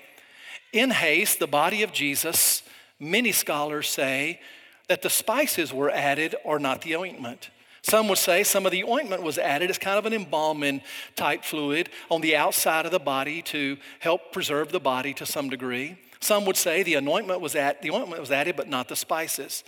In 0.72 0.90
haste, 0.90 1.38
the 1.38 1.46
body 1.46 1.82
of 1.82 1.92
Jesus, 1.92 2.62
many 2.98 3.32
scholars 3.32 3.88
say 3.88 4.40
that 4.88 5.02
the 5.02 5.10
spices 5.10 5.72
were 5.72 5.90
added 5.90 6.34
or 6.44 6.58
not 6.58 6.82
the 6.82 6.96
ointment. 6.96 7.50
Some 7.82 8.08
would 8.08 8.18
say 8.18 8.42
some 8.42 8.66
of 8.66 8.72
the 8.72 8.82
ointment 8.82 9.22
was 9.22 9.38
added 9.38 9.70
as 9.70 9.78
kind 9.78 9.96
of 9.96 10.06
an 10.06 10.12
embalming 10.12 10.82
type 11.14 11.44
fluid 11.44 11.88
on 12.10 12.20
the 12.20 12.34
outside 12.34 12.84
of 12.84 12.90
the 12.90 12.98
body 12.98 13.42
to 13.42 13.76
help 14.00 14.32
preserve 14.32 14.72
the 14.72 14.80
body 14.80 15.14
to 15.14 15.26
some 15.26 15.48
degree. 15.48 15.96
Some 16.26 16.44
would 16.46 16.56
say 16.56 16.82
the 16.82 16.94
anointment 16.94 17.40
was 17.40 17.54
at, 17.54 17.82
the 17.82 17.92
ointment 17.92 18.20
was 18.20 18.32
added, 18.32 18.56
but 18.56 18.68
not 18.68 18.88
the 18.88 18.96
spices. 18.96 19.62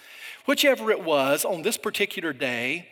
Whichever 0.45 0.91
it 0.91 1.05
was, 1.05 1.45
on 1.45 1.63
this 1.63 1.77
particular 1.77 2.33
day, 2.33 2.89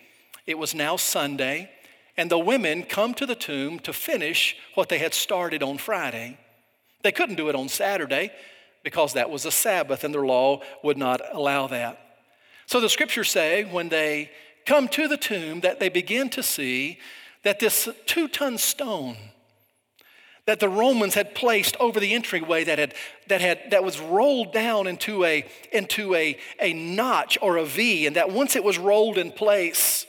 it 0.47 0.57
was 0.57 0.73
now 0.73 0.95
Sunday, 0.95 1.69
and 2.17 2.31
the 2.31 2.39
women 2.39 2.85
come 2.85 3.13
to 3.15 3.27
the 3.27 3.35
tomb 3.35 3.81
to 3.81 3.93
finish 3.93 4.57
what 4.75 4.89
they 4.89 4.99
had 4.99 5.15
started 5.15 5.65
on 5.65 5.79
Friday. 5.79 6.39
They 7.03 7.11
couldn't 7.11 7.35
do 7.35 7.49
it 7.49 7.57
on 7.57 7.69
Saturday 7.69 8.31
because 8.85 9.15
that 9.15 9.31
was 9.31 9.45
a 9.45 9.51
Sabbath 9.51 10.05
and 10.05 10.15
their 10.15 10.25
law 10.25 10.61
would 10.85 10.97
not 10.97 11.21
allow 11.33 11.67
that. 11.67 11.99
So 12.67 12.79
the 12.79 12.89
scriptures 12.89 13.33
say 13.33 13.65
when 13.65 13.89
they 13.89 14.31
come 14.65 14.87
to 14.91 15.09
the 15.09 15.17
tomb 15.17 15.63
that 15.63 15.81
they 15.81 15.89
begin 15.89 16.31
to 16.31 16.43
see 16.45 17.01
that 17.43 17.59
this 17.59 17.89
two 18.07 18.29
ton 18.29 18.59
stone 18.59 19.17
that 20.47 20.61
the 20.61 20.69
Romans 20.69 21.15
had 21.15 21.35
placed 21.35 21.77
over 21.79 22.01
the 22.01 22.15
entryway 22.15 22.65
that, 22.65 22.79
had, 22.79 22.95
that, 23.29 23.41
had, 23.41 23.71
that 23.71 23.85
was 23.85 24.01
rolled 24.01 24.53
down 24.53 24.87
into, 24.87 25.25
a, 25.25 25.45
into 25.73 26.15
a, 26.15 26.39
a 26.61 26.73
notch 26.73 27.37
or 27.43 27.57
a 27.57 27.65
V, 27.65 28.07
and 28.07 28.17
that 28.17 28.31
once 28.31 28.57
it 28.57 28.65
was 28.65 28.79
rolled 28.79 29.19
in 29.19 29.33
place, 29.33 30.07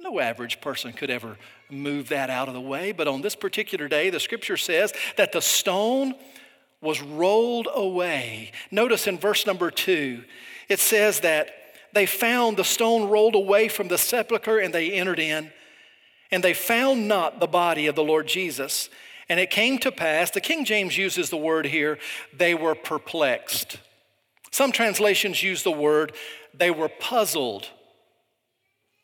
no 0.00 0.20
average 0.20 0.60
person 0.60 0.92
could 0.92 1.10
ever 1.10 1.36
move 1.68 2.08
that 2.08 2.30
out 2.30 2.48
of 2.48 2.54
the 2.54 2.60
way. 2.60 2.92
But 2.92 3.08
on 3.08 3.22
this 3.22 3.34
particular 3.34 3.88
day, 3.88 4.08
the 4.08 4.20
scripture 4.20 4.56
says 4.56 4.92
that 5.16 5.32
the 5.32 5.42
stone 5.42 6.14
was 6.80 7.02
rolled 7.02 7.68
away. 7.74 8.52
Notice 8.70 9.06
in 9.06 9.18
verse 9.18 9.46
number 9.46 9.70
two, 9.70 10.24
it 10.68 10.78
says 10.78 11.20
that 11.20 11.50
they 11.92 12.06
found 12.06 12.56
the 12.56 12.64
stone 12.64 13.10
rolled 13.10 13.34
away 13.34 13.68
from 13.68 13.88
the 13.88 13.98
sepulchre 13.98 14.58
and 14.58 14.72
they 14.72 14.92
entered 14.92 15.18
in, 15.18 15.52
and 16.30 16.42
they 16.42 16.54
found 16.54 17.08
not 17.08 17.40
the 17.40 17.48
body 17.48 17.88
of 17.88 17.96
the 17.96 18.04
Lord 18.04 18.28
Jesus. 18.28 18.88
And 19.30 19.38
it 19.38 19.50
came 19.50 19.78
to 19.78 19.92
pass, 19.92 20.32
the 20.32 20.40
King 20.40 20.64
James 20.64 20.98
uses 20.98 21.30
the 21.30 21.36
word 21.36 21.64
here, 21.64 21.98
they 22.36 22.52
were 22.52 22.74
perplexed. 22.74 23.78
Some 24.50 24.72
translations 24.72 25.40
use 25.40 25.62
the 25.62 25.70
word, 25.70 26.12
they 26.52 26.72
were 26.72 26.88
puzzled. 26.88 27.68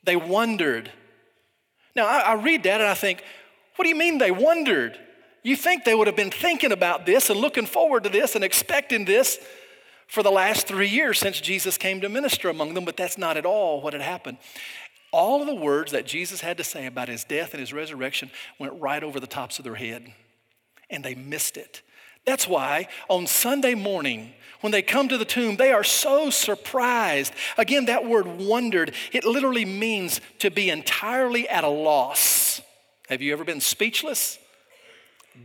They 0.02 0.16
wondered. 0.16 0.90
Now, 1.94 2.06
I, 2.06 2.18
I 2.18 2.34
read 2.34 2.64
that 2.64 2.80
and 2.80 2.90
I 2.90 2.94
think, 2.94 3.22
what 3.76 3.84
do 3.84 3.88
you 3.88 3.94
mean 3.94 4.18
they 4.18 4.32
wondered? 4.32 4.98
You 5.44 5.54
think 5.54 5.84
they 5.84 5.94
would 5.94 6.08
have 6.08 6.16
been 6.16 6.32
thinking 6.32 6.72
about 6.72 7.06
this 7.06 7.30
and 7.30 7.38
looking 7.38 7.66
forward 7.66 8.02
to 8.02 8.10
this 8.10 8.34
and 8.34 8.42
expecting 8.42 9.04
this 9.04 9.38
for 10.08 10.24
the 10.24 10.30
last 10.30 10.66
three 10.66 10.88
years 10.88 11.20
since 11.20 11.40
Jesus 11.40 11.78
came 11.78 12.00
to 12.00 12.08
minister 12.08 12.48
among 12.48 12.74
them, 12.74 12.84
but 12.84 12.96
that's 12.96 13.16
not 13.16 13.36
at 13.36 13.46
all 13.46 13.80
what 13.80 13.92
had 13.92 14.02
happened. 14.02 14.38
All 15.16 15.40
of 15.40 15.46
the 15.46 15.54
words 15.54 15.92
that 15.92 16.04
Jesus 16.04 16.42
had 16.42 16.58
to 16.58 16.64
say 16.64 16.84
about 16.84 17.08
his 17.08 17.24
death 17.24 17.54
and 17.54 17.60
his 17.60 17.72
resurrection 17.72 18.30
went 18.58 18.78
right 18.78 19.02
over 19.02 19.18
the 19.18 19.26
tops 19.26 19.58
of 19.58 19.64
their 19.64 19.74
head, 19.74 20.12
and 20.90 21.02
they 21.02 21.14
missed 21.14 21.56
it. 21.56 21.80
That's 22.26 22.46
why 22.46 22.88
on 23.08 23.26
Sunday 23.26 23.74
morning, 23.74 24.34
when 24.60 24.72
they 24.72 24.82
come 24.82 25.08
to 25.08 25.16
the 25.16 25.24
tomb, 25.24 25.56
they 25.56 25.72
are 25.72 25.84
so 25.84 26.28
surprised. 26.28 27.32
Again, 27.56 27.86
that 27.86 28.04
word 28.04 28.26
wondered, 28.26 28.92
it 29.10 29.24
literally 29.24 29.64
means 29.64 30.20
to 30.40 30.50
be 30.50 30.68
entirely 30.68 31.48
at 31.48 31.64
a 31.64 31.68
loss. 31.68 32.60
Have 33.08 33.22
you 33.22 33.32
ever 33.32 33.44
been 33.44 33.62
speechless? 33.62 34.38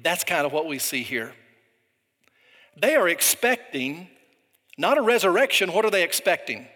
That's 0.03 0.25
kind 0.25 0.45
of 0.45 0.51
what 0.51 0.65
we 0.65 0.79
see 0.79 1.03
here. 1.03 1.31
They 2.75 2.95
are 2.95 3.07
expecting 3.07 4.09
not 4.77 4.97
a 4.97 5.01
resurrection. 5.01 5.71
What 5.71 5.85
are 5.85 5.91
they 5.91 6.03
expecting? 6.03 6.67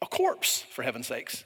A 0.00 0.06
corpse, 0.06 0.62
for 0.70 0.84
heaven's 0.84 1.08
sakes. 1.08 1.42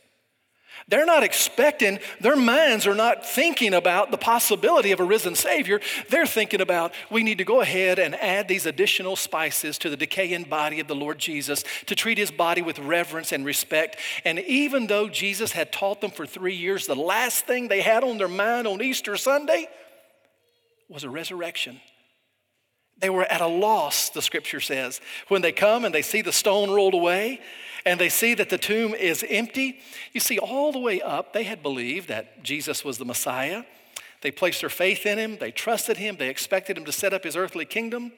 They're 0.89 1.07
not 1.07 1.23
expecting, 1.23 2.01
their 2.21 2.37
minds 2.37 2.87
are 2.87 2.95
not 2.95 3.27
thinking 3.27 3.75
about 3.75 4.11
the 4.11 4.19
possibility 4.19 4.93
of 4.93 5.01
a 5.01 5.05
risen 5.05 5.35
Savior. 5.35 5.81
They're 6.09 6.27
thinking 6.27 6.61
about 6.61 6.93
we 7.11 7.23
need 7.23 7.39
to 7.39 7.45
go 7.45 7.61
ahead 7.61 7.99
and 7.99 8.15
add 8.17 8.49
these 8.49 8.67
additional 8.67 9.17
spices 9.17 9.79
to 9.79 9.91
the 9.91 9.97
decaying 9.97 10.45
body 10.45 10.81
of 10.81 10.89
the 10.89 10.95
Lord 10.95 11.19
Jesus 11.19 11.65
to 11.87 11.95
treat 11.95 12.19
his 12.19 12.31
body 12.31 12.63
with 12.63 12.79
reverence 12.79 13.33
and 13.33 13.45
respect. 13.45 13.97
And 14.25 14.39
even 14.41 14.87
though 14.87 15.09
Jesus 15.09 15.53
had 15.53 15.73
taught 15.73 16.01
them 16.01 16.11
for 16.11 16.27
three 16.27 16.57
years, 16.57 16.87
the 16.87 16.97
last 16.97 17.47
thing 17.47 17.69
they 17.69 17.83
had 17.83 18.03
on 18.03 18.19
their 18.19 18.29
mind 18.29 18.67
on 18.67 18.83
Easter 18.83 19.17
Sunday 19.17 19.69
was 20.89 21.05
a 21.05 21.11
resurrection. 21.11 21.81
They 23.01 23.11
were 23.11 23.25
at 23.25 23.41
a 23.41 23.47
loss, 23.47 24.11
the 24.11 24.23
scripture 24.23 24.61
says. 24.61 25.01
When 25.29 25.43
they 25.43 25.53
come 25.53 25.85
and 25.85 25.95
they 25.95 26.03
see 26.03 26.23
the 26.23 26.33
stone 26.33 26.71
rolled 26.71 26.95
away, 26.95 27.41
and 27.87 27.99
they 27.99 28.11
see 28.11 28.35
that 28.35 28.51
the 28.51 28.59
tomb 28.59 28.95
is 28.95 29.25
empty. 29.29 29.81
You 30.13 30.21
see, 30.21 30.39
all 30.39 30.73
the 30.73 30.79
way 30.79 31.01
up, 31.01 31.33
they 31.33 31.45
had 31.45 31.63
believed 31.63 32.09
that 32.09 32.43
Jesus 32.43 32.85
was 32.85 32.99
the 32.99 33.05
Messiah. 33.05 33.65
They 34.21 34.31
placed 34.31 34.61
their 34.61 34.69
faith 34.69 35.07
in 35.07 35.19
him, 35.19 35.39
they 35.39 35.51
trusted 35.51 35.97
him, 35.97 36.17
they 36.19 36.29
expected 36.29 36.77
him 36.77 36.85
to 36.85 36.93
set 36.93 37.15
up 37.15 37.25
his 37.25 37.37
earthly 37.37 37.65
kingdom. 37.65 38.13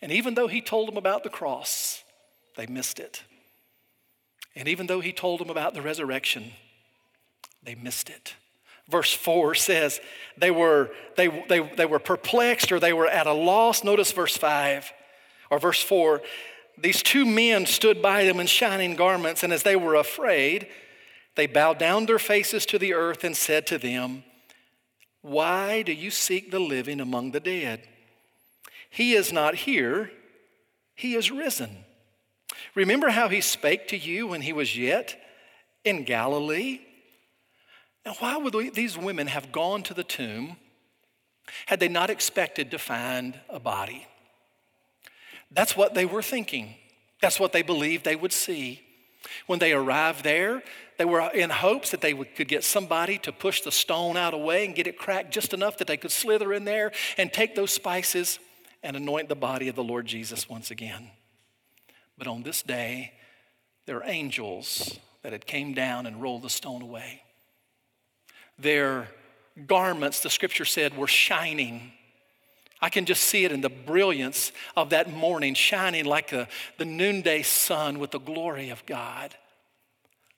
And 0.00 0.10
even 0.10 0.34
though 0.34 0.48
he 0.48 0.62
told 0.62 0.88
them 0.88 0.96
about 0.96 1.24
the 1.24 1.28
cross, 1.28 2.02
they 2.56 2.66
missed 2.66 2.98
it. 2.98 3.22
And 4.56 4.66
even 4.66 4.86
though 4.86 5.00
he 5.00 5.12
told 5.12 5.40
them 5.40 5.50
about 5.50 5.74
the 5.74 5.82
resurrection, 5.82 6.52
they 7.62 7.74
missed 7.74 8.08
it. 8.08 8.34
Verse 8.88 9.12
4 9.12 9.54
says 9.54 10.00
they 10.36 10.50
were, 10.50 10.90
they, 11.16 11.28
they, 11.48 11.60
they 11.60 11.86
were 11.86 11.98
perplexed 11.98 12.72
or 12.72 12.80
they 12.80 12.92
were 12.92 13.06
at 13.06 13.26
a 13.26 13.32
loss. 13.32 13.84
Notice 13.84 14.12
verse 14.12 14.36
5 14.36 14.92
or 15.50 15.58
verse 15.58 15.82
4 15.82 16.22
these 16.80 17.02
two 17.02 17.24
men 17.24 17.66
stood 17.66 18.00
by 18.00 18.24
them 18.24 18.40
in 18.40 18.46
shining 18.46 18.94
garments, 18.94 19.42
and 19.42 19.52
as 19.52 19.62
they 19.62 19.76
were 19.76 19.94
afraid, 19.94 20.68
they 21.34 21.46
bowed 21.46 21.78
down 21.78 22.06
their 22.06 22.18
faces 22.18 22.66
to 22.66 22.78
the 22.78 22.94
earth 22.94 23.24
and 23.24 23.36
said 23.36 23.66
to 23.68 23.78
them, 23.78 24.22
Why 25.22 25.82
do 25.82 25.92
you 25.92 26.10
seek 26.10 26.50
the 26.50 26.60
living 26.60 27.00
among 27.00 27.32
the 27.32 27.40
dead? 27.40 27.82
He 28.90 29.14
is 29.14 29.32
not 29.32 29.54
here, 29.54 30.10
he 30.94 31.14
is 31.14 31.30
risen. 31.30 31.84
Remember 32.74 33.10
how 33.10 33.28
he 33.28 33.40
spake 33.40 33.88
to 33.88 33.96
you 33.96 34.28
when 34.28 34.42
he 34.42 34.52
was 34.52 34.76
yet 34.76 35.20
in 35.84 36.04
Galilee? 36.04 36.80
Now, 38.04 38.14
why 38.18 38.36
would 38.36 38.74
these 38.74 38.96
women 38.96 39.26
have 39.26 39.52
gone 39.52 39.82
to 39.84 39.94
the 39.94 40.04
tomb 40.04 40.56
had 41.66 41.80
they 41.80 41.88
not 41.88 42.10
expected 42.10 42.70
to 42.70 42.78
find 42.78 43.38
a 43.48 43.60
body? 43.60 44.06
That's 45.50 45.76
what 45.76 45.94
they 45.94 46.04
were 46.04 46.22
thinking. 46.22 46.74
That's 47.20 47.40
what 47.40 47.52
they 47.52 47.62
believed 47.62 48.04
they 48.04 48.16
would 48.16 48.32
see. 48.32 48.82
When 49.46 49.58
they 49.58 49.72
arrived 49.72 50.24
there, 50.24 50.62
they 50.96 51.04
were 51.04 51.30
in 51.34 51.50
hopes 51.50 51.90
that 51.90 52.00
they 52.00 52.14
would, 52.14 52.34
could 52.34 52.48
get 52.48 52.64
somebody 52.64 53.18
to 53.18 53.32
push 53.32 53.60
the 53.62 53.72
stone 53.72 54.16
out 54.16 54.34
away 54.34 54.64
and 54.64 54.74
get 54.74 54.86
it 54.86 54.98
cracked 54.98 55.32
just 55.32 55.52
enough 55.52 55.78
that 55.78 55.86
they 55.86 55.96
could 55.96 56.10
slither 56.10 56.52
in 56.52 56.64
there 56.64 56.92
and 57.16 57.32
take 57.32 57.54
those 57.54 57.72
spices 57.72 58.38
and 58.82 58.96
anoint 58.96 59.28
the 59.28 59.34
body 59.34 59.68
of 59.68 59.74
the 59.74 59.84
Lord 59.84 60.06
Jesus 60.06 60.48
once 60.48 60.70
again. 60.70 61.10
But 62.16 62.26
on 62.26 62.42
this 62.42 62.62
day, 62.62 63.12
there 63.86 63.96
are 63.96 64.08
angels 64.08 64.98
that 65.22 65.32
had 65.32 65.46
came 65.46 65.72
down 65.72 66.06
and 66.06 66.22
rolled 66.22 66.42
the 66.42 66.50
stone 66.50 66.82
away. 66.82 67.22
Their 68.58 69.08
garments, 69.66 70.20
the 70.20 70.30
scripture 70.30 70.64
said, 70.64 70.96
were 70.96 71.06
shining 71.06 71.92
I 72.80 72.90
can 72.90 73.06
just 73.06 73.24
see 73.24 73.44
it 73.44 73.52
in 73.52 73.60
the 73.60 73.68
brilliance 73.68 74.52
of 74.76 74.90
that 74.90 75.12
morning, 75.12 75.54
shining 75.54 76.04
like 76.04 76.30
the, 76.30 76.46
the 76.76 76.84
noonday 76.84 77.42
sun 77.42 77.98
with 77.98 78.12
the 78.12 78.20
glory 78.20 78.70
of 78.70 78.86
God. 78.86 79.34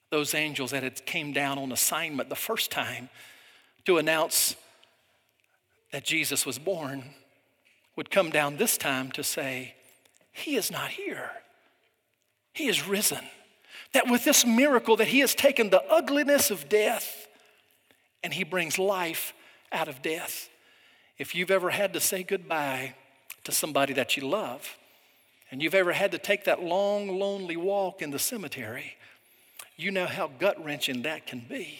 Those 0.09 0.33
angels 0.33 0.71
that 0.71 0.83
had 0.83 1.05
came 1.05 1.33
down 1.33 1.59
on 1.59 1.71
assignment 1.71 2.29
the 2.29 2.35
first 2.35 2.71
time 2.71 3.09
to 3.85 3.97
announce 3.97 4.55
that 5.91 6.03
Jesus 6.03 6.45
was 6.45 6.57
born 6.57 7.03
would 7.95 8.09
come 8.09 8.29
down 8.31 8.57
this 8.57 8.77
time 8.77 9.11
to 9.11 9.23
say, 9.23 9.75
He 10.31 10.55
is 10.55 10.71
not 10.71 10.89
here. 10.89 11.29
He 12.53 12.67
is 12.67 12.87
risen. 12.87 13.23
That 13.93 14.09
with 14.09 14.23
this 14.23 14.45
miracle 14.45 14.97
that 14.97 15.09
He 15.09 15.19
has 15.19 15.35
taken 15.35 15.69
the 15.69 15.83
ugliness 15.91 16.49
of 16.49 16.69
death 16.69 17.20
and 18.23 18.33
He 18.33 18.43
brings 18.43 18.77
life 18.77 19.33
out 19.71 19.87
of 19.87 20.01
death. 20.01 20.49
If 21.17 21.35
you've 21.35 21.51
ever 21.51 21.69
had 21.69 21.93
to 21.93 21.99
say 21.99 22.23
goodbye 22.23 22.95
to 23.43 23.51
somebody 23.51 23.93
that 23.93 24.17
you 24.17 24.27
love, 24.27 24.77
and 25.49 25.61
you've 25.61 25.75
ever 25.75 25.91
had 25.91 26.11
to 26.13 26.17
take 26.17 26.45
that 26.45 26.63
long, 26.63 27.19
lonely 27.19 27.57
walk 27.57 28.01
in 28.01 28.11
the 28.11 28.19
cemetery, 28.19 28.95
you 29.75 29.91
know 29.91 30.05
how 30.05 30.27
gut 30.39 30.63
wrenching 30.63 31.01
that 31.03 31.27
can 31.27 31.39
be. 31.39 31.79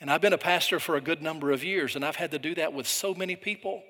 And 0.00 0.10
I've 0.10 0.20
been 0.20 0.32
a 0.32 0.38
pastor 0.38 0.78
for 0.78 0.96
a 0.96 1.00
good 1.00 1.22
number 1.22 1.50
of 1.50 1.64
years, 1.64 1.96
and 1.96 2.04
I've 2.04 2.16
had 2.16 2.30
to 2.32 2.38
do 2.38 2.54
that 2.56 2.72
with 2.72 2.86
so 2.86 3.14
many 3.14 3.34
people. 3.34 3.82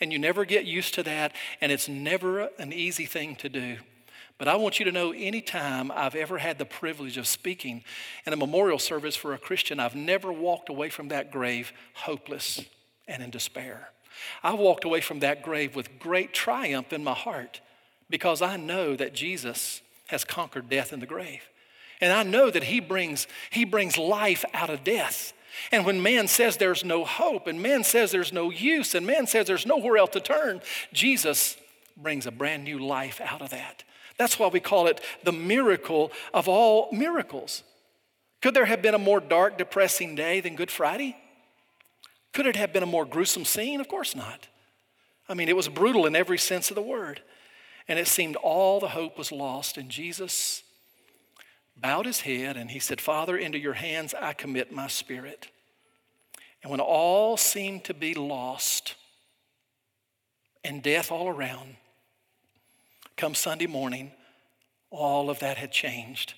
And 0.00 0.12
you 0.12 0.18
never 0.18 0.44
get 0.44 0.64
used 0.64 0.94
to 0.94 1.02
that, 1.02 1.34
and 1.60 1.70
it's 1.70 1.88
never 1.88 2.48
an 2.58 2.72
easy 2.72 3.04
thing 3.04 3.36
to 3.36 3.48
do. 3.48 3.76
But 4.42 4.48
I 4.48 4.56
want 4.56 4.80
you 4.80 4.84
to 4.86 4.90
know 4.90 5.12
anytime 5.12 5.92
I've 5.92 6.16
ever 6.16 6.38
had 6.38 6.58
the 6.58 6.64
privilege 6.64 7.16
of 7.16 7.28
speaking 7.28 7.84
in 8.26 8.32
a 8.32 8.36
memorial 8.36 8.80
service 8.80 9.14
for 9.14 9.34
a 9.34 9.38
Christian, 9.38 9.78
I've 9.78 9.94
never 9.94 10.32
walked 10.32 10.68
away 10.68 10.88
from 10.88 11.06
that 11.10 11.30
grave 11.30 11.72
hopeless 11.94 12.60
and 13.06 13.22
in 13.22 13.30
despair. 13.30 13.90
I 14.42 14.54
walked 14.54 14.82
away 14.82 15.00
from 15.00 15.20
that 15.20 15.44
grave 15.44 15.76
with 15.76 16.00
great 16.00 16.34
triumph 16.34 16.92
in 16.92 17.04
my 17.04 17.14
heart 17.14 17.60
because 18.10 18.42
I 18.42 18.56
know 18.56 18.96
that 18.96 19.14
Jesus 19.14 19.80
has 20.08 20.24
conquered 20.24 20.68
death 20.68 20.92
in 20.92 20.98
the 20.98 21.06
grave. 21.06 21.48
And 22.00 22.12
I 22.12 22.24
know 22.24 22.50
that 22.50 22.64
he 22.64 22.80
brings, 22.80 23.28
he 23.50 23.64
brings 23.64 23.96
life 23.96 24.44
out 24.52 24.70
of 24.70 24.82
death. 24.82 25.34
And 25.70 25.86
when 25.86 26.02
man 26.02 26.26
says 26.26 26.56
there's 26.56 26.84
no 26.84 27.04
hope, 27.04 27.46
and 27.46 27.62
man 27.62 27.84
says 27.84 28.10
there's 28.10 28.32
no 28.32 28.50
use, 28.50 28.96
and 28.96 29.06
man 29.06 29.28
says 29.28 29.46
there's 29.46 29.66
nowhere 29.66 29.98
else 29.98 30.10
to 30.10 30.20
turn, 30.20 30.62
Jesus 30.92 31.56
brings 31.96 32.26
a 32.26 32.32
brand 32.32 32.64
new 32.64 32.80
life 32.80 33.20
out 33.20 33.40
of 33.40 33.50
that. 33.50 33.84
That's 34.18 34.38
why 34.38 34.48
we 34.48 34.60
call 34.60 34.86
it 34.86 35.00
the 35.22 35.32
miracle 35.32 36.12
of 36.32 36.48
all 36.48 36.88
miracles. 36.92 37.62
Could 38.40 38.54
there 38.54 38.66
have 38.66 38.82
been 38.82 38.94
a 38.94 38.98
more 38.98 39.20
dark, 39.20 39.58
depressing 39.58 40.14
day 40.14 40.40
than 40.40 40.56
Good 40.56 40.70
Friday? 40.70 41.16
Could 42.32 42.46
it 42.46 42.56
have 42.56 42.72
been 42.72 42.82
a 42.82 42.86
more 42.86 43.04
gruesome 43.04 43.44
scene? 43.44 43.80
Of 43.80 43.88
course 43.88 44.16
not. 44.16 44.48
I 45.28 45.34
mean, 45.34 45.48
it 45.48 45.56
was 45.56 45.68
brutal 45.68 46.06
in 46.06 46.16
every 46.16 46.38
sense 46.38 46.70
of 46.70 46.74
the 46.74 46.82
word. 46.82 47.22
And 47.88 47.98
it 47.98 48.08
seemed 48.08 48.36
all 48.36 48.80
the 48.80 48.88
hope 48.88 49.18
was 49.18 49.32
lost. 49.32 49.76
And 49.76 49.88
Jesus 49.88 50.62
bowed 51.76 52.06
his 52.06 52.22
head 52.22 52.56
and 52.56 52.70
he 52.70 52.78
said, 52.78 53.00
Father, 53.00 53.36
into 53.36 53.58
your 53.58 53.74
hands 53.74 54.14
I 54.18 54.32
commit 54.32 54.72
my 54.72 54.88
spirit. 54.88 55.48
And 56.62 56.70
when 56.70 56.80
all 56.80 57.36
seemed 57.36 57.84
to 57.84 57.94
be 57.94 58.14
lost 58.14 58.94
and 60.64 60.82
death 60.82 61.10
all 61.10 61.28
around, 61.28 61.76
come 63.16 63.34
Sunday 63.34 63.66
morning, 63.66 64.12
all 64.90 65.30
of 65.30 65.38
that 65.40 65.56
had 65.56 65.72
changed. 65.72 66.34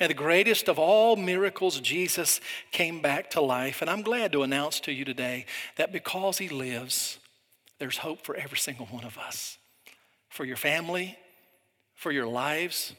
And 0.00 0.10
the 0.10 0.14
greatest 0.14 0.68
of 0.68 0.78
all 0.78 1.16
miracles, 1.16 1.80
Jesus 1.80 2.40
came 2.70 3.00
back 3.00 3.30
to 3.30 3.40
life. 3.40 3.80
And 3.80 3.90
I'm 3.90 4.02
glad 4.02 4.32
to 4.32 4.42
announce 4.42 4.80
to 4.80 4.92
you 4.92 5.04
today 5.04 5.46
that 5.76 5.92
because 5.92 6.38
he 6.38 6.48
lives, 6.48 7.18
there's 7.78 7.98
hope 7.98 8.24
for 8.24 8.36
every 8.36 8.58
single 8.58 8.86
one 8.86 9.04
of 9.04 9.18
us 9.18 9.58
for 10.28 10.44
your 10.44 10.56
family, 10.56 11.16
for 11.94 12.12
your 12.12 12.26
lives, 12.26 12.94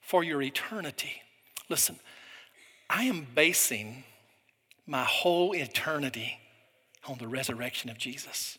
for 0.00 0.24
your 0.24 0.42
eternity. 0.42 1.22
Listen, 1.68 1.98
I 2.90 3.04
am 3.04 3.26
basing 3.34 4.04
my 4.86 5.04
whole 5.04 5.54
eternity 5.54 6.38
on 7.06 7.18
the 7.18 7.28
resurrection 7.28 7.90
of 7.90 7.98
Jesus. 7.98 8.58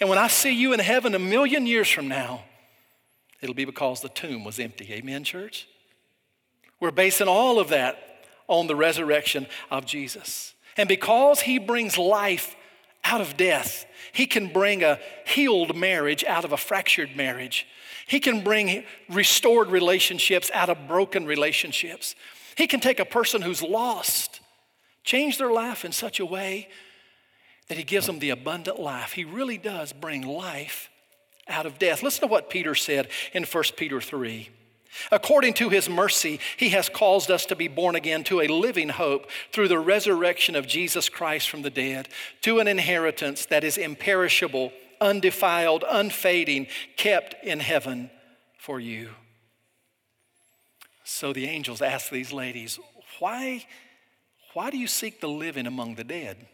And 0.00 0.08
when 0.08 0.18
I 0.18 0.28
see 0.28 0.52
you 0.52 0.72
in 0.72 0.80
heaven 0.80 1.14
a 1.14 1.18
million 1.18 1.66
years 1.66 1.88
from 1.88 2.08
now, 2.08 2.44
it'll 3.40 3.54
be 3.54 3.64
because 3.64 4.00
the 4.00 4.08
tomb 4.08 4.44
was 4.44 4.58
empty. 4.58 4.92
Amen, 4.92 5.24
church? 5.24 5.68
We're 6.80 6.90
basing 6.90 7.28
all 7.28 7.58
of 7.58 7.68
that 7.70 8.24
on 8.46 8.66
the 8.66 8.76
resurrection 8.76 9.46
of 9.70 9.84
Jesus. 9.84 10.54
And 10.76 10.88
because 10.88 11.40
he 11.40 11.58
brings 11.58 11.98
life 11.98 12.54
out 13.04 13.20
of 13.20 13.36
death, 13.36 13.84
he 14.12 14.26
can 14.26 14.52
bring 14.52 14.82
a 14.82 14.98
healed 15.26 15.76
marriage 15.76 16.24
out 16.24 16.44
of 16.44 16.52
a 16.52 16.56
fractured 16.56 17.16
marriage. 17.16 17.66
He 18.06 18.20
can 18.20 18.42
bring 18.42 18.84
restored 19.10 19.68
relationships 19.68 20.50
out 20.54 20.70
of 20.70 20.88
broken 20.88 21.26
relationships. 21.26 22.14
He 22.56 22.66
can 22.66 22.80
take 22.80 23.00
a 23.00 23.04
person 23.04 23.42
who's 23.42 23.62
lost, 23.62 24.40
change 25.04 25.38
their 25.38 25.52
life 25.52 25.84
in 25.84 25.92
such 25.92 26.20
a 26.20 26.26
way 26.26 26.68
that 27.68 27.76
he 27.76 27.84
gives 27.84 28.06
them 28.06 28.18
the 28.18 28.30
abundant 28.30 28.80
life. 28.80 29.12
He 29.12 29.24
really 29.24 29.58
does 29.58 29.92
bring 29.92 30.22
life 30.22 30.90
out 31.48 31.66
of 31.66 31.78
death. 31.78 32.02
Listen 32.02 32.22
to 32.22 32.26
what 32.26 32.50
Peter 32.50 32.74
said 32.74 33.08
in 33.32 33.44
1 33.44 33.64
Peter 33.76 34.00
3. 34.00 34.48
According 35.12 35.54
to 35.54 35.68
his 35.68 35.88
mercy, 35.88 36.40
he 36.56 36.70
has 36.70 36.88
caused 36.88 37.30
us 37.30 37.46
to 37.46 37.56
be 37.56 37.68
born 37.68 37.94
again 37.94 38.24
to 38.24 38.40
a 38.40 38.48
living 38.48 38.88
hope 38.88 39.30
through 39.52 39.68
the 39.68 39.78
resurrection 39.78 40.56
of 40.56 40.66
Jesus 40.66 41.08
Christ 41.08 41.48
from 41.48 41.62
the 41.62 41.70
dead, 41.70 42.08
to 42.42 42.58
an 42.58 42.66
inheritance 42.66 43.46
that 43.46 43.64
is 43.64 43.78
imperishable, 43.78 44.72
undefiled, 45.00 45.84
unfading, 45.88 46.66
kept 46.96 47.36
in 47.44 47.60
heaven 47.60 48.10
for 48.58 48.80
you. 48.80 49.10
So 51.04 51.32
the 51.32 51.46
angels 51.46 51.80
asked 51.80 52.10
these 52.10 52.32
ladies, 52.32 52.78
Why, 53.18 53.64
why 54.52 54.70
do 54.70 54.78
you 54.78 54.86
seek 54.86 55.20
the 55.20 55.28
living 55.28 55.66
among 55.66 55.94
the 55.94 56.04
dead? 56.04 56.46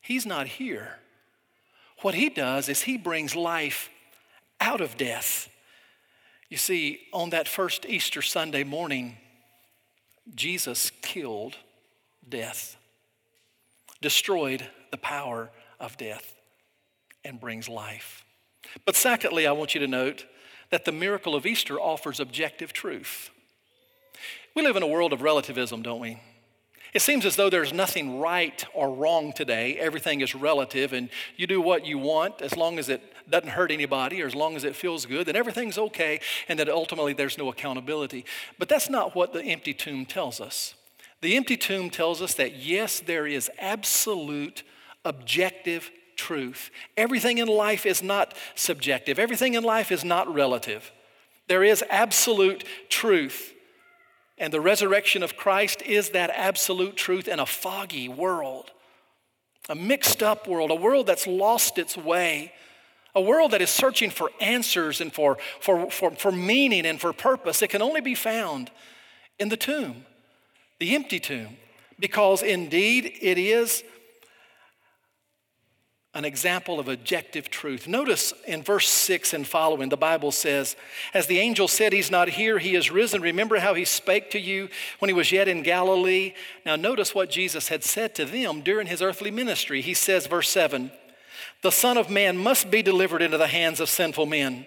He's 0.00 0.24
not 0.24 0.46
here. 0.46 0.96
What 2.02 2.14
he 2.14 2.28
does 2.28 2.68
is 2.68 2.82
he 2.82 2.96
brings 2.96 3.34
life 3.34 3.90
out 4.60 4.80
of 4.80 4.96
death. 4.96 5.48
You 6.48 6.56
see, 6.56 7.00
on 7.12 7.30
that 7.30 7.48
first 7.48 7.86
Easter 7.86 8.22
Sunday 8.22 8.64
morning, 8.64 9.16
Jesus 10.34 10.90
killed 11.02 11.56
death, 12.28 12.76
destroyed 14.00 14.66
the 14.90 14.96
power 14.96 15.50
of 15.80 15.96
death, 15.96 16.34
and 17.24 17.40
brings 17.40 17.68
life. 17.68 18.24
But 18.84 18.96
secondly, 18.96 19.46
I 19.46 19.52
want 19.52 19.74
you 19.74 19.80
to 19.80 19.86
note 19.86 20.26
that 20.70 20.84
the 20.84 20.92
miracle 20.92 21.34
of 21.34 21.46
Easter 21.46 21.80
offers 21.80 22.20
objective 22.20 22.72
truth. 22.72 23.30
We 24.54 24.62
live 24.62 24.76
in 24.76 24.82
a 24.82 24.88
world 24.88 25.12
of 25.12 25.22
relativism, 25.22 25.82
don't 25.82 26.00
we? 26.00 26.20
It 26.94 27.02
seems 27.02 27.26
as 27.26 27.36
though 27.36 27.50
there's 27.50 27.72
nothing 27.72 28.18
right 28.18 28.64
or 28.72 28.90
wrong 28.92 29.32
today. 29.32 29.76
Everything 29.78 30.20
is 30.20 30.34
relative, 30.34 30.92
and 30.92 31.10
you 31.36 31.46
do 31.46 31.60
what 31.60 31.84
you 31.84 31.98
want 31.98 32.40
as 32.40 32.56
long 32.56 32.78
as 32.78 32.88
it 32.88 33.02
doesn't 33.30 33.50
hurt 33.50 33.70
anybody 33.70 34.22
or 34.22 34.26
as 34.26 34.34
long 34.34 34.56
as 34.56 34.64
it 34.64 34.74
feels 34.74 35.06
good, 35.06 35.26
then 35.26 35.36
everything's 35.36 35.78
okay, 35.78 36.20
and 36.48 36.58
that 36.58 36.68
ultimately 36.68 37.12
there's 37.12 37.38
no 37.38 37.48
accountability. 37.50 38.24
But 38.58 38.68
that's 38.68 38.88
not 38.88 39.14
what 39.14 39.32
the 39.32 39.42
empty 39.42 39.74
tomb 39.74 40.06
tells 40.06 40.40
us. 40.40 40.74
The 41.20 41.36
empty 41.36 41.56
tomb 41.56 41.90
tells 41.90 42.22
us 42.22 42.34
that 42.34 42.56
yes, 42.56 43.00
there 43.00 43.26
is 43.26 43.50
absolute 43.58 44.62
objective 45.04 45.90
truth. 46.16 46.70
Everything 46.96 47.38
in 47.38 47.48
life 47.48 47.86
is 47.86 48.02
not 48.02 48.34
subjective, 48.54 49.18
everything 49.18 49.54
in 49.54 49.64
life 49.64 49.92
is 49.92 50.04
not 50.04 50.32
relative. 50.32 50.92
There 51.48 51.64
is 51.64 51.82
absolute 51.90 52.64
truth. 52.88 53.54
And 54.38 54.52
the 54.52 54.60
resurrection 54.60 55.22
of 55.22 55.36
Christ 55.36 55.82
is 55.82 56.10
that 56.10 56.30
absolute 56.30 56.96
truth 56.96 57.26
in 57.28 57.40
a 57.40 57.46
foggy 57.46 58.08
world, 58.08 58.70
a 59.68 59.74
mixed 59.74 60.22
up 60.22 60.46
world, 60.46 60.70
a 60.70 60.76
world 60.76 61.06
that's 61.06 61.26
lost 61.26 61.76
its 61.76 61.96
way, 61.96 62.52
a 63.14 63.20
world 63.20 63.50
that 63.50 63.60
is 63.60 63.70
searching 63.70 64.10
for 64.10 64.30
answers 64.40 65.00
and 65.00 65.12
for, 65.12 65.38
for, 65.60 65.90
for, 65.90 66.12
for 66.12 66.30
meaning 66.30 66.86
and 66.86 67.00
for 67.00 67.12
purpose. 67.12 67.62
It 67.62 67.68
can 67.68 67.82
only 67.82 68.00
be 68.00 68.14
found 68.14 68.70
in 69.38 69.48
the 69.48 69.56
tomb, 69.56 70.04
the 70.78 70.94
empty 70.94 71.18
tomb, 71.18 71.56
because 71.98 72.42
indeed 72.42 73.12
it 73.20 73.38
is 73.38 73.82
an 76.14 76.24
example 76.24 76.80
of 76.80 76.88
objective 76.88 77.50
truth. 77.50 77.86
Notice 77.86 78.32
in 78.46 78.62
verse 78.62 78.88
6 78.88 79.34
and 79.34 79.46
following, 79.46 79.90
the 79.90 79.96
Bible 79.96 80.32
says, 80.32 80.74
As 81.12 81.26
the 81.26 81.38
angel 81.38 81.68
said, 81.68 81.92
He's 81.92 82.10
not 82.10 82.30
here, 82.30 82.58
He 82.58 82.74
is 82.74 82.90
risen. 82.90 83.20
Remember 83.20 83.58
how 83.58 83.74
He 83.74 83.84
spake 83.84 84.30
to 84.30 84.40
you 84.40 84.68
when 85.00 85.10
He 85.10 85.14
was 85.14 85.30
yet 85.30 85.48
in 85.48 85.62
Galilee? 85.62 86.32
Now, 86.64 86.76
notice 86.76 87.14
what 87.14 87.30
Jesus 87.30 87.68
had 87.68 87.84
said 87.84 88.14
to 88.14 88.24
them 88.24 88.62
during 88.62 88.86
His 88.86 89.02
earthly 89.02 89.30
ministry. 89.30 89.82
He 89.82 89.94
says, 89.94 90.26
verse 90.26 90.48
7, 90.48 90.90
The 91.62 91.72
Son 91.72 91.98
of 91.98 92.08
Man 92.08 92.38
must 92.38 92.70
be 92.70 92.82
delivered 92.82 93.20
into 93.20 93.38
the 93.38 93.46
hands 93.46 93.78
of 93.78 93.90
sinful 93.90 94.26
men. 94.26 94.64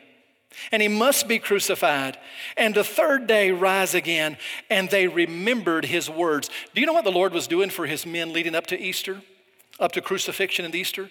And 0.71 0.81
he 0.81 0.89
must 0.89 1.29
be 1.29 1.39
crucified, 1.39 2.17
and 2.57 2.75
the 2.75 2.83
third 2.83 3.25
day 3.25 3.51
rise 3.51 3.95
again. 3.95 4.37
And 4.69 4.89
they 4.89 5.07
remembered 5.07 5.85
his 5.85 6.09
words. 6.09 6.49
Do 6.75 6.81
you 6.81 6.87
know 6.87 6.91
what 6.93 7.05
the 7.05 7.11
Lord 7.11 7.33
was 7.33 7.47
doing 7.47 7.69
for 7.69 7.85
his 7.85 8.05
men 8.05 8.33
leading 8.33 8.53
up 8.53 8.67
to 8.67 8.79
Easter? 8.79 9.21
Up 9.81 9.91
to 9.93 10.01
crucifixion 10.01 10.63
and 10.63 10.75
Easter, 10.75 11.09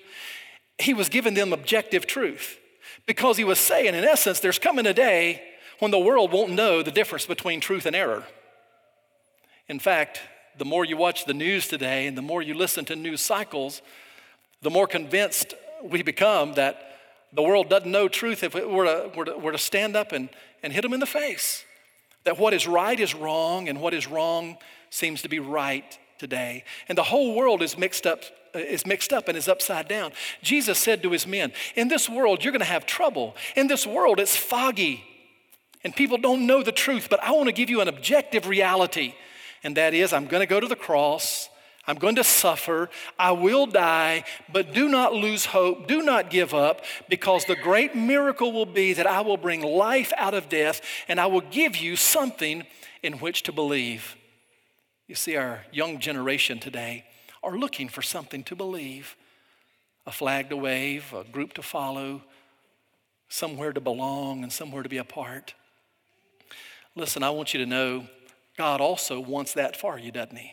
he 0.78 0.94
was 0.94 1.08
giving 1.08 1.34
them 1.34 1.52
objective 1.52 2.06
truth 2.06 2.58
because 3.06 3.36
he 3.36 3.44
was 3.44 3.58
saying, 3.58 3.94
in 3.94 4.04
essence, 4.04 4.40
there's 4.40 4.58
coming 4.58 4.86
a 4.86 4.94
day 4.94 5.42
when 5.80 5.90
the 5.90 5.98
world 5.98 6.32
won't 6.32 6.52
know 6.52 6.82
the 6.82 6.90
difference 6.90 7.26
between 7.26 7.60
truth 7.60 7.86
and 7.86 7.96
error. 7.96 8.24
In 9.68 9.78
fact, 9.78 10.20
the 10.58 10.64
more 10.64 10.84
you 10.84 10.96
watch 10.96 11.24
the 11.24 11.34
news 11.34 11.68
today 11.68 12.06
and 12.06 12.16
the 12.16 12.22
more 12.22 12.42
you 12.42 12.54
listen 12.54 12.84
to 12.86 12.96
news 12.96 13.20
cycles, 13.20 13.82
the 14.62 14.70
more 14.70 14.86
convinced 14.86 15.54
we 15.82 16.02
become 16.02 16.54
that 16.54 16.98
the 17.32 17.42
world 17.42 17.68
doesn't 17.68 17.90
know 17.90 18.08
truth 18.08 18.42
if 18.42 18.56
it 18.56 18.68
were 18.68 18.84
to, 18.84 19.10
were 19.16 19.24
to, 19.24 19.38
were 19.38 19.52
to 19.52 19.58
stand 19.58 19.96
up 19.96 20.12
and, 20.12 20.28
and 20.62 20.72
hit 20.72 20.82
them 20.82 20.92
in 20.92 21.00
the 21.00 21.06
face. 21.06 21.64
That 22.24 22.38
what 22.38 22.52
is 22.52 22.66
right 22.66 22.98
is 22.98 23.14
wrong 23.14 23.68
and 23.68 23.80
what 23.80 23.94
is 23.94 24.06
wrong 24.06 24.56
seems 24.90 25.22
to 25.22 25.28
be 25.28 25.38
right 25.38 25.98
today. 26.20 26.62
And 26.88 26.96
the 26.96 27.02
whole 27.02 27.34
world 27.34 27.62
is 27.62 27.76
mixed 27.76 28.06
up 28.06 28.22
uh, 28.54 28.58
is 28.58 28.84
mixed 28.84 29.12
up 29.12 29.28
and 29.28 29.38
is 29.38 29.46
upside 29.46 29.86
down. 29.86 30.12
Jesus 30.42 30.76
said 30.76 31.04
to 31.04 31.12
his 31.12 31.24
men, 31.24 31.52
In 31.76 31.86
this 31.86 32.08
world, 32.08 32.42
you're 32.42 32.52
going 32.52 32.60
to 32.60 32.64
have 32.66 32.84
trouble. 32.84 33.36
In 33.54 33.68
this 33.68 33.86
world, 33.86 34.18
it's 34.18 34.36
foggy 34.36 35.04
and 35.82 35.94
people 35.94 36.18
don't 36.18 36.46
know 36.46 36.62
the 36.62 36.72
truth, 36.72 37.08
but 37.08 37.22
I 37.22 37.32
want 37.32 37.46
to 37.46 37.52
give 37.52 37.70
you 37.70 37.80
an 37.80 37.88
objective 37.88 38.46
reality. 38.46 39.14
And 39.62 39.76
that 39.76 39.94
is, 39.94 40.12
I'm 40.12 40.26
going 40.26 40.42
to 40.42 40.46
go 40.46 40.60
to 40.60 40.66
the 40.66 40.76
cross. 40.76 41.48
I'm 41.86 41.96
going 41.96 42.16
to 42.16 42.24
suffer. 42.24 42.90
I 43.18 43.32
will 43.32 43.66
die, 43.66 44.24
but 44.52 44.74
do 44.74 44.88
not 44.88 45.14
lose 45.14 45.46
hope. 45.46 45.88
Do 45.88 46.02
not 46.02 46.30
give 46.30 46.52
up, 46.52 46.84
because 47.08 47.46
the 47.46 47.56
great 47.56 47.96
miracle 47.96 48.52
will 48.52 48.66
be 48.66 48.92
that 48.92 49.06
I 49.06 49.22
will 49.22 49.38
bring 49.38 49.62
life 49.62 50.12
out 50.16 50.34
of 50.34 50.48
death 50.48 50.82
and 51.08 51.18
I 51.18 51.26
will 51.26 51.40
give 51.40 51.76
you 51.76 51.96
something 51.96 52.66
in 53.02 53.14
which 53.14 53.42
to 53.44 53.52
believe. 53.52 54.16
You 55.10 55.16
see, 55.16 55.34
our 55.34 55.64
young 55.72 55.98
generation 55.98 56.60
today, 56.60 57.04
are 57.42 57.58
looking 57.58 57.88
for 57.88 58.00
something 58.00 58.44
to 58.44 58.54
believe 58.54 59.16
a 60.06 60.12
flag 60.12 60.50
to 60.50 60.56
wave, 60.56 61.12
a 61.12 61.24
group 61.24 61.52
to 61.54 61.62
follow, 61.62 62.22
somewhere 63.28 63.72
to 63.72 63.80
belong, 63.80 64.44
and 64.44 64.52
somewhere 64.52 64.84
to 64.84 64.88
be 64.88 64.98
a 64.98 65.04
part. 65.04 65.54
Listen, 66.94 67.24
I 67.24 67.30
want 67.30 67.52
you 67.52 67.58
to 67.58 67.66
know 67.66 68.06
God 68.56 68.80
also 68.80 69.18
wants 69.18 69.54
that 69.54 69.76
for 69.76 69.98
you, 69.98 70.12
doesn't 70.12 70.36
He? 70.36 70.52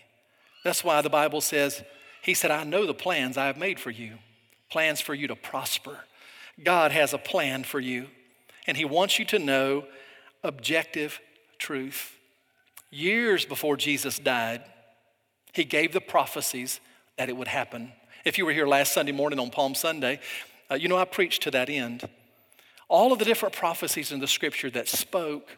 That's 0.64 0.84
why 0.84 1.04
the 1.04 1.10
Bible 1.12 1.42
says, 1.42 1.84
He 2.24 2.34
said, 2.34 2.50
I 2.50 2.64
know 2.64 2.88
the 2.88 2.96
plans 2.96 3.38
I 3.38 3.46
have 3.46 3.58
made 3.58 3.80
for 3.80 3.92
you, 3.92 4.18
plans 4.72 5.00
for 5.00 5.14
you 5.14 5.28
to 5.28 5.36
prosper. 5.36 6.00
God 6.64 6.92
has 6.92 7.14
a 7.14 7.20
plan 7.20 7.64
for 7.64 7.80
you, 7.80 8.08
and 8.66 8.76
He 8.76 8.86
wants 8.86 9.20
you 9.20 9.26
to 9.26 9.38
know 9.38 9.86
objective 10.44 11.20
truth. 11.60 12.17
Years 12.90 13.46
before 13.46 13.78
Jesus 13.78 14.20
died, 14.20 14.64
he 15.54 15.64
gave 15.64 15.94
the 15.94 16.02
prophecies 16.02 16.80
that 17.18 17.30
it 17.30 17.36
would 17.36 17.48
happen. 17.48 17.92
If 18.26 18.38
you 18.38 18.46
were 18.46 18.54
here 18.54 18.68
last 18.68 18.94
Sunday 18.94 19.12
morning 19.12 19.40
on 19.40 19.50
Palm 19.50 19.76
Sunday, 19.76 20.20
uh, 20.70 20.76
you 20.76 20.88
know 20.88 20.98
I 20.98 21.06
preached 21.06 21.44
to 21.44 21.52
that 21.52 21.70
end. 21.70 22.08
All 22.90 23.12
of 23.12 23.20
the 23.20 23.26
different 23.26 23.56
prophecies 23.56 24.12
in 24.12 24.20
the 24.20 24.28
scripture 24.28 24.70
that 24.72 24.88
spoke 24.88 25.58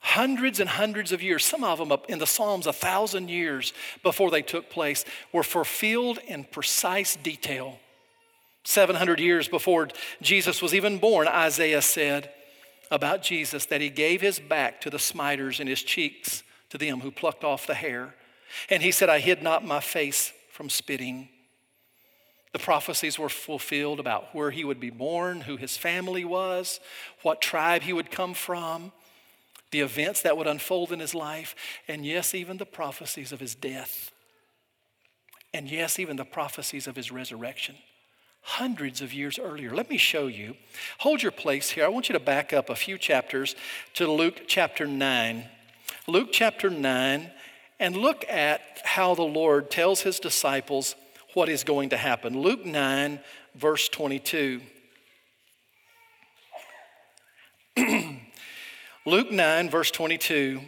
hundreds 0.00 0.60
and 0.60 0.68
hundreds 0.68 1.12
of 1.12 1.22
years, 1.22 1.44
some 1.44 1.64
of 1.64 1.78
them 1.78 1.96
in 2.08 2.18
the 2.18 2.26
Psalms, 2.26 2.66
a 2.66 2.72
thousand 2.72 3.30
years 3.30 3.72
before 4.02 4.30
they 4.30 4.42
took 4.42 4.68
place, 4.68 5.04
were 5.32 5.44
fulfilled 5.44 6.18
in 6.26 6.44
precise 6.44 7.16
detail. 7.16 7.78
700 8.64 9.20
years 9.20 9.48
before 9.48 9.88
Jesus 10.20 10.60
was 10.60 10.74
even 10.74 10.98
born, 10.98 11.28
Isaiah 11.28 11.82
said 11.82 12.30
about 12.92 13.22
Jesus 13.22 13.64
that 13.66 13.80
he 13.80 13.88
gave 13.88 14.20
his 14.20 14.38
back 14.38 14.80
to 14.82 14.90
the 14.90 14.98
smiters 14.98 15.58
and 15.58 15.68
his 15.68 15.82
cheeks 15.82 16.42
to 16.68 16.76
them 16.76 17.00
who 17.00 17.10
plucked 17.10 17.42
off 17.42 17.66
the 17.66 17.74
hair. 17.74 18.14
And 18.68 18.82
he 18.82 18.92
said, 18.92 19.08
I 19.08 19.18
hid 19.18 19.42
not 19.42 19.64
my 19.64 19.80
face 19.80 20.32
from 20.52 20.68
spitting. 20.68 21.30
The 22.52 22.58
prophecies 22.58 23.18
were 23.18 23.30
fulfilled 23.30 23.98
about 23.98 24.34
where 24.34 24.50
he 24.50 24.62
would 24.62 24.78
be 24.78 24.90
born, 24.90 25.40
who 25.40 25.56
his 25.56 25.78
family 25.78 26.24
was, 26.24 26.80
what 27.22 27.40
tribe 27.40 27.80
he 27.80 27.94
would 27.94 28.10
come 28.10 28.34
from, 28.34 28.92
the 29.70 29.80
events 29.80 30.20
that 30.20 30.36
would 30.36 30.46
unfold 30.46 30.92
in 30.92 31.00
his 31.00 31.14
life, 31.14 31.54
and 31.88 32.04
yes, 32.04 32.34
even 32.34 32.58
the 32.58 32.66
prophecies 32.66 33.32
of 33.32 33.40
his 33.40 33.54
death. 33.54 34.10
And 35.54 35.66
yes, 35.70 35.98
even 35.98 36.16
the 36.16 36.26
prophecies 36.26 36.86
of 36.86 36.94
his 36.94 37.10
resurrection 37.10 37.76
hundreds 38.42 39.00
of 39.00 39.14
years 39.14 39.38
earlier. 39.38 39.74
Let 39.74 39.88
me 39.88 39.96
show 39.96 40.26
you. 40.26 40.56
Hold 40.98 41.22
your 41.22 41.32
place 41.32 41.70
here. 41.70 41.84
I 41.84 41.88
want 41.88 42.08
you 42.08 42.12
to 42.12 42.20
back 42.20 42.52
up 42.52 42.68
a 42.68 42.74
few 42.74 42.98
chapters 42.98 43.54
to 43.94 44.10
Luke 44.10 44.42
chapter 44.46 44.86
9. 44.86 45.44
Luke 46.08 46.30
chapter 46.32 46.68
9, 46.68 47.30
and 47.78 47.96
look 47.96 48.24
at 48.28 48.60
how 48.84 49.14
the 49.14 49.22
Lord 49.22 49.70
tells 49.70 50.00
his 50.00 50.18
disciples 50.18 50.96
what 51.34 51.48
is 51.48 51.62
going 51.62 51.90
to 51.90 51.96
happen. 51.96 52.40
Luke 52.40 52.66
9, 52.66 53.20
verse 53.54 53.88
22. 53.88 54.60
Luke 59.06 59.30
9, 59.30 59.70
verse 59.70 59.90
22. 59.92 60.60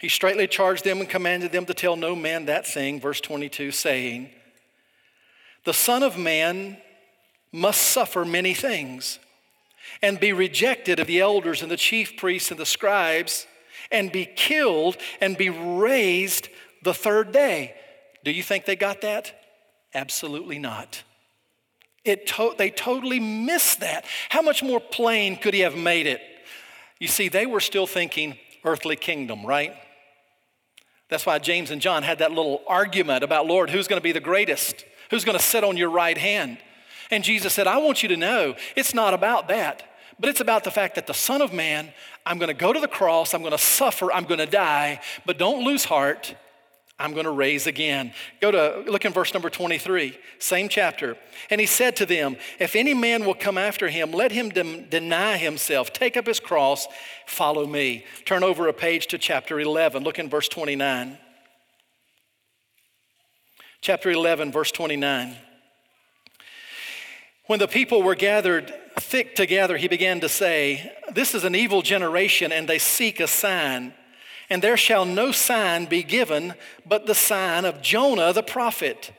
He 0.00 0.08
straightly 0.08 0.46
charged 0.46 0.84
them 0.84 1.00
and 1.00 1.08
commanded 1.08 1.52
them 1.52 1.66
to 1.66 1.74
tell 1.74 1.96
no 1.96 2.16
man 2.16 2.46
that 2.46 2.66
thing, 2.66 3.00
verse 3.00 3.20
22, 3.20 3.70
saying, 3.72 4.30
The 5.68 5.74
Son 5.74 6.02
of 6.02 6.16
Man 6.16 6.78
must 7.52 7.82
suffer 7.82 8.24
many 8.24 8.54
things 8.54 9.18
and 10.00 10.18
be 10.18 10.32
rejected 10.32 10.98
of 10.98 11.06
the 11.06 11.20
elders 11.20 11.60
and 11.60 11.70
the 11.70 11.76
chief 11.76 12.16
priests 12.16 12.50
and 12.50 12.58
the 12.58 12.64
scribes 12.64 13.46
and 13.92 14.10
be 14.10 14.24
killed 14.24 14.96
and 15.20 15.36
be 15.36 15.50
raised 15.50 16.48
the 16.84 16.94
third 16.94 17.32
day. 17.32 17.74
Do 18.24 18.30
you 18.30 18.42
think 18.42 18.64
they 18.64 18.76
got 18.76 19.02
that? 19.02 19.44
Absolutely 19.92 20.58
not. 20.58 21.02
It 22.02 22.26
to- 22.28 22.54
they 22.56 22.70
totally 22.70 23.20
missed 23.20 23.80
that. 23.80 24.06
How 24.30 24.40
much 24.40 24.62
more 24.62 24.80
plain 24.80 25.36
could 25.36 25.52
he 25.52 25.60
have 25.60 25.76
made 25.76 26.06
it? 26.06 26.22
You 26.98 27.08
see, 27.08 27.28
they 27.28 27.44
were 27.44 27.60
still 27.60 27.86
thinking 27.86 28.38
earthly 28.64 28.96
kingdom, 28.96 29.44
right? 29.44 29.76
That's 31.10 31.26
why 31.26 31.38
James 31.38 31.70
and 31.70 31.82
John 31.82 32.04
had 32.04 32.20
that 32.20 32.32
little 32.32 32.62
argument 32.66 33.22
about, 33.22 33.44
Lord, 33.44 33.68
who's 33.68 33.86
going 33.86 34.00
to 34.00 34.02
be 34.02 34.12
the 34.12 34.18
greatest? 34.20 34.86
Who's 35.10 35.24
going 35.24 35.38
to 35.38 35.44
sit 35.44 35.64
on 35.64 35.76
your 35.76 35.90
right 35.90 36.18
hand? 36.18 36.58
And 37.10 37.24
Jesus 37.24 37.54
said, 37.54 37.66
I 37.66 37.78
want 37.78 38.02
you 38.02 38.08
to 38.10 38.16
know 38.16 38.54
it's 38.76 38.94
not 38.94 39.14
about 39.14 39.48
that, 39.48 39.82
but 40.20 40.28
it's 40.28 40.40
about 40.40 40.64
the 40.64 40.70
fact 40.70 40.94
that 40.96 41.06
the 41.06 41.14
Son 41.14 41.40
of 41.40 41.52
Man, 41.52 41.92
I'm 42.26 42.38
going 42.38 42.48
to 42.48 42.54
go 42.54 42.72
to 42.72 42.80
the 42.80 42.88
cross, 42.88 43.32
I'm 43.32 43.40
going 43.40 43.52
to 43.52 43.58
suffer, 43.58 44.12
I'm 44.12 44.24
going 44.24 44.38
to 44.38 44.46
die, 44.46 45.00
but 45.24 45.38
don't 45.38 45.64
lose 45.64 45.84
heart. 45.84 46.34
I'm 47.00 47.12
going 47.12 47.26
to 47.26 47.30
raise 47.30 47.68
again. 47.68 48.12
Go 48.40 48.50
to 48.50 48.90
look 48.90 49.04
in 49.04 49.12
verse 49.12 49.32
number 49.32 49.48
23, 49.48 50.18
same 50.40 50.68
chapter. 50.68 51.16
And 51.48 51.60
he 51.60 51.66
said 51.66 51.94
to 51.96 52.06
them, 52.06 52.36
If 52.58 52.74
any 52.74 52.92
man 52.92 53.24
will 53.24 53.34
come 53.34 53.56
after 53.56 53.88
him, 53.88 54.10
let 54.10 54.32
him 54.32 54.48
de- 54.48 54.82
deny 54.82 55.36
himself, 55.36 55.92
take 55.92 56.16
up 56.16 56.26
his 56.26 56.40
cross, 56.40 56.88
follow 57.24 57.66
me. 57.66 58.04
Turn 58.24 58.42
over 58.42 58.66
a 58.66 58.72
page 58.72 59.06
to 59.08 59.18
chapter 59.18 59.60
11. 59.60 60.02
Look 60.02 60.18
in 60.18 60.28
verse 60.28 60.48
29. 60.48 61.18
Chapter 63.80 64.10
11, 64.10 64.52
verse 64.52 64.72
29. 64.72 65.36
When 67.46 67.58
the 67.58 67.68
people 67.68 68.02
were 68.02 68.14
gathered 68.14 68.72
thick 68.98 69.34
together, 69.34 69.76
he 69.76 69.88
began 69.88 70.20
to 70.20 70.28
say, 70.28 70.92
This 71.12 71.34
is 71.34 71.44
an 71.44 71.54
evil 71.54 71.82
generation, 71.82 72.52
and 72.52 72.68
they 72.68 72.78
seek 72.78 73.20
a 73.20 73.26
sign. 73.26 73.94
And 74.50 74.62
there 74.62 74.76
shall 74.76 75.04
no 75.04 75.30
sign 75.30 75.86
be 75.86 76.02
given 76.02 76.54
but 76.86 77.06
the 77.06 77.14
sign 77.14 77.64
of 77.64 77.80
Jonah 77.80 78.32
the 78.32 78.42
prophet. 78.42 79.12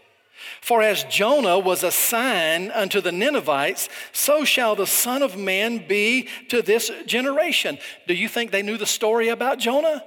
For 0.62 0.82
as 0.82 1.04
Jonah 1.06 1.60
was 1.60 1.84
a 1.84 1.92
sign 1.92 2.72
unto 2.72 3.02
the 3.02 3.12
Ninevites, 3.12 3.90
so 4.12 4.44
shall 4.44 4.76
the 4.76 4.88
Son 4.88 5.22
of 5.22 5.38
Man 5.38 5.88
be 5.88 6.28
to 6.50 6.62
this 6.62 6.92
generation. 7.06 7.78
Do 8.08 8.14
you 8.14 8.28
think 8.28 8.52
they 8.52 8.64
knew 8.64 8.78
the 8.78 8.86
story 8.86 9.30
about 9.30 9.60
Jonah? 9.60 10.04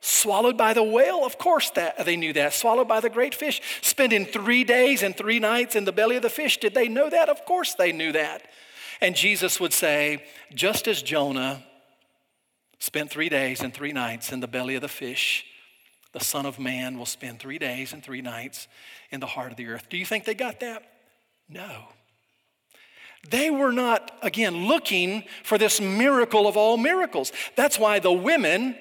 Swallowed 0.00 0.56
by 0.56 0.72
the 0.72 0.82
whale? 0.82 1.24
Of 1.24 1.38
course 1.38 1.70
that 1.70 2.04
they 2.04 2.16
knew 2.16 2.32
that. 2.34 2.52
Swallowed 2.52 2.88
by 2.88 3.00
the 3.00 3.10
great 3.10 3.34
fish. 3.34 3.60
Spending 3.80 4.24
three 4.24 4.62
days 4.62 5.02
and 5.02 5.16
three 5.16 5.38
nights 5.38 5.74
in 5.74 5.84
the 5.84 5.92
belly 5.92 6.16
of 6.16 6.22
the 6.22 6.30
fish. 6.30 6.58
Did 6.58 6.74
they 6.74 6.88
know 6.88 7.10
that? 7.10 7.28
Of 7.28 7.44
course 7.44 7.74
they 7.74 7.92
knew 7.92 8.12
that. 8.12 8.42
And 9.00 9.14
Jesus 9.14 9.58
would 9.58 9.72
say, 9.72 10.24
just 10.54 10.86
as 10.86 11.02
Jonah 11.02 11.62
spent 12.78 13.10
three 13.10 13.28
days 13.28 13.62
and 13.62 13.74
three 13.74 13.92
nights 13.92 14.32
in 14.32 14.40
the 14.40 14.46
belly 14.46 14.74
of 14.74 14.82
the 14.82 14.88
fish, 14.88 15.44
the 16.12 16.24
Son 16.24 16.46
of 16.46 16.58
Man 16.58 16.98
will 16.98 17.06
spend 17.06 17.40
three 17.40 17.58
days 17.58 17.92
and 17.92 18.02
three 18.02 18.22
nights 18.22 18.68
in 19.10 19.20
the 19.20 19.26
heart 19.26 19.50
of 19.50 19.56
the 19.56 19.66
earth. 19.66 19.88
Do 19.90 19.96
you 19.96 20.06
think 20.06 20.24
they 20.24 20.34
got 20.34 20.60
that? 20.60 20.82
No. 21.48 21.84
They 23.30 23.50
were 23.50 23.72
not, 23.72 24.12
again, 24.22 24.66
looking 24.66 25.24
for 25.42 25.58
this 25.58 25.80
miracle 25.80 26.46
of 26.46 26.56
all 26.56 26.76
miracles. 26.76 27.32
That's 27.56 27.78
why 27.78 27.98
the 27.98 28.12
women 28.12 28.76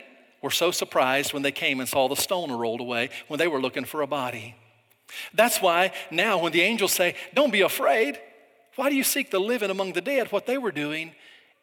were 0.46 0.52
so 0.52 0.70
surprised 0.70 1.34
when 1.34 1.42
they 1.42 1.52
came 1.52 1.80
and 1.80 1.90
saw 1.90 2.08
the 2.08 2.16
stone 2.16 2.52
rolled 2.52 2.80
away 2.80 3.10
when 3.28 3.40
they 3.40 3.48
were 3.48 3.60
looking 3.60 3.84
for 3.84 4.04
a 4.04 4.08
body. 4.08 4.54
That's 5.34 5.60
why 5.60 5.92
now, 6.12 6.38
when 6.38 6.52
the 6.52 6.62
angels 6.62 6.92
say, 6.92 7.16
Don't 7.34 7.52
be 7.52 7.62
afraid, 7.62 8.20
why 8.76 8.92
do 8.92 8.96
you 8.96 9.04
seek 9.04 9.32
the 9.32 9.40
living 9.40 9.72
among 9.72 9.94
the 9.94 10.02
dead? 10.02 10.32
What 10.32 10.46
they 10.46 10.60
were 10.60 10.72
doing 10.72 11.14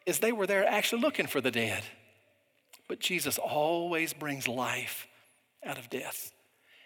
is 0.05 0.19
they 0.19 0.33
were 0.33 0.45
there 0.45 0.67
actually 0.67 1.01
looking 1.01 1.27
for 1.27 1.39
the 1.39 1.49
dead. 1.49 1.81
But 2.89 2.99
Jesus 2.99 3.37
always 3.37 4.11
brings 4.11 4.49
life 4.49 5.07
out 5.65 5.77
of 5.77 5.89
death. 5.89 6.33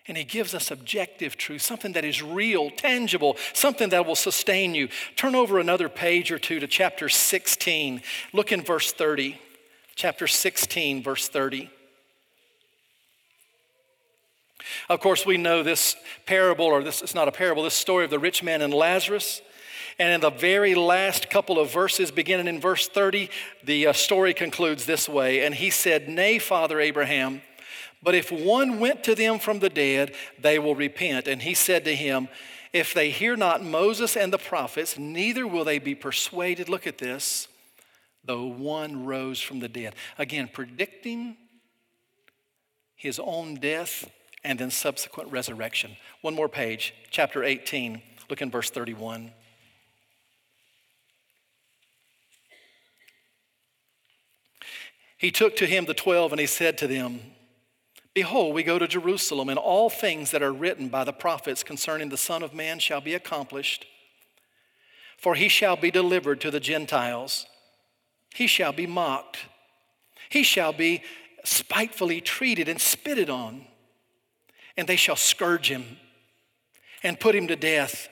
And 0.07 0.15
he 0.15 0.23
gives 0.23 0.53
us 0.53 0.69
objective 0.69 1.36
truth, 1.36 1.63
something 1.63 1.93
that 1.93 2.05
is 2.05 2.21
real, 2.21 2.69
tangible, 2.69 3.38
something 3.53 3.89
that 3.89 4.05
will 4.05 4.15
sustain 4.15 4.75
you. 4.75 4.88
Turn 5.15 5.33
over 5.33 5.57
another 5.57 5.89
page 5.89 6.31
or 6.31 6.38
two 6.38 6.60
to 6.60 6.67
chapter 6.67 7.10
16. 7.10 8.03
Look 8.33 8.51
in 8.51 8.62
verse 8.62 8.91
30. 8.91 9.41
Chapter 9.95 10.27
16, 10.27 11.01
verse 11.01 11.27
30. 11.27 11.71
Of 14.89 14.99
course, 14.99 15.25
we 15.25 15.38
know 15.38 15.63
this 15.63 15.95
parable, 16.25 16.65
or 16.65 16.84
this 16.84 17.01
is 17.01 17.15
not 17.15 17.27
a 17.27 17.32
parable, 17.32 17.63
this 17.63 17.73
story 17.73 18.06
of 18.06 18.12
the 18.12 18.19
rich 18.19 18.43
man 18.43 18.62
and 18.62 18.73
Lazarus. 18.73 19.41
And 19.99 20.13
in 20.13 20.21
the 20.21 20.30
very 20.30 20.75
last 20.75 21.30
couple 21.30 21.60
of 21.60 21.71
verses, 21.71 22.12
beginning 22.12 22.47
in 22.47 22.62
verse 22.62 22.88
30, 22.88 23.30
the 23.63 23.88
uh, 23.88 23.93
story 23.93 24.34
concludes 24.34 24.86
this 24.86 25.10
way 25.10 25.43
And 25.43 25.56
he 25.56 25.69
said, 25.69 26.08
Nay, 26.08 26.39
Father 26.39 26.80
Abraham, 26.80 27.41
but 28.03 28.13
if 28.13 28.32
one 28.32 28.80
went 28.80 29.03
to 29.06 29.15
them 29.15 29.39
from 29.39 29.60
the 29.60 29.69
dead, 29.69 30.13
they 30.39 30.60
will 30.60 30.75
repent. 30.75 31.27
And 31.27 31.41
he 31.41 31.53
said 31.53 31.84
to 31.86 31.95
him, 31.95 32.27
If 32.73 32.93
they 32.93 33.10
hear 33.10 33.36
not 33.36 33.63
Moses 33.63 34.15
and 34.15 34.32
the 34.32 34.38
prophets, 34.38 34.99
neither 34.99 35.47
will 35.47 35.63
they 35.63 35.80
be 35.80 35.95
persuaded. 35.95 36.69
Look 36.69 36.86
at 36.86 36.99
this, 36.99 37.47
though 38.23 38.45
one 38.45 39.06
rose 39.06 39.41
from 39.41 39.60
the 39.60 39.69
dead. 39.69 39.95
Again, 40.17 40.47
predicting 40.51 41.38
his 42.95 43.19
own 43.19 43.56
death 43.56 44.10
and 44.47 44.57
then 44.57 44.71
subsequent 44.71 45.29
resurrection. 45.29 45.97
One 46.21 46.33
more 46.33 46.47
page, 46.47 46.93
chapter 47.10 47.43
18, 47.43 48.01
look 48.29 48.41
in 48.41 48.49
verse 48.49 48.69
31. 48.69 49.33
He 55.17 55.31
took 55.31 55.57
to 55.57 55.65
him 55.65 55.83
the 55.83 55.93
twelve 55.93 56.31
and 56.31 56.39
he 56.39 56.47
said 56.47 56.77
to 56.77 56.88
them, 56.88 57.19
Behold, 58.13 58.55
we 58.55 58.63
go 58.63 58.79
to 58.79 58.88
Jerusalem, 58.88 59.49
and 59.49 59.60
all 59.60 59.89
things 59.89 60.31
that 60.31 60.41
are 60.41 60.53
written 60.53 60.88
by 60.88 61.03
the 61.03 61.13
prophets 61.13 61.62
concerning 61.62 62.10
the 62.10 62.17
Son 62.17 62.41
of 62.41 62.53
Man 62.53 62.79
shall 62.79 63.01
be 63.01 63.13
accomplished. 63.13 63.86
For 65.17 65.36
he 65.36 65.49
shall 65.49 65.75
be 65.75 65.91
delivered 65.91 66.39
to 66.41 66.51
the 66.51 66.60
Gentiles, 66.60 67.45
he 68.33 68.47
shall 68.47 68.71
be 68.71 68.88
mocked, 68.88 69.39
he 70.29 70.41
shall 70.41 70.71
be 70.71 71.03
spitefully 71.43 72.21
treated 72.21 72.69
and 72.69 72.79
spitted 72.79 73.29
on 73.29 73.65
and 74.77 74.87
they 74.87 74.95
shall 74.95 75.15
scourge 75.15 75.69
him 75.69 75.97
and 77.03 77.19
put 77.19 77.35
him 77.35 77.47
to 77.47 77.55
death. 77.55 78.09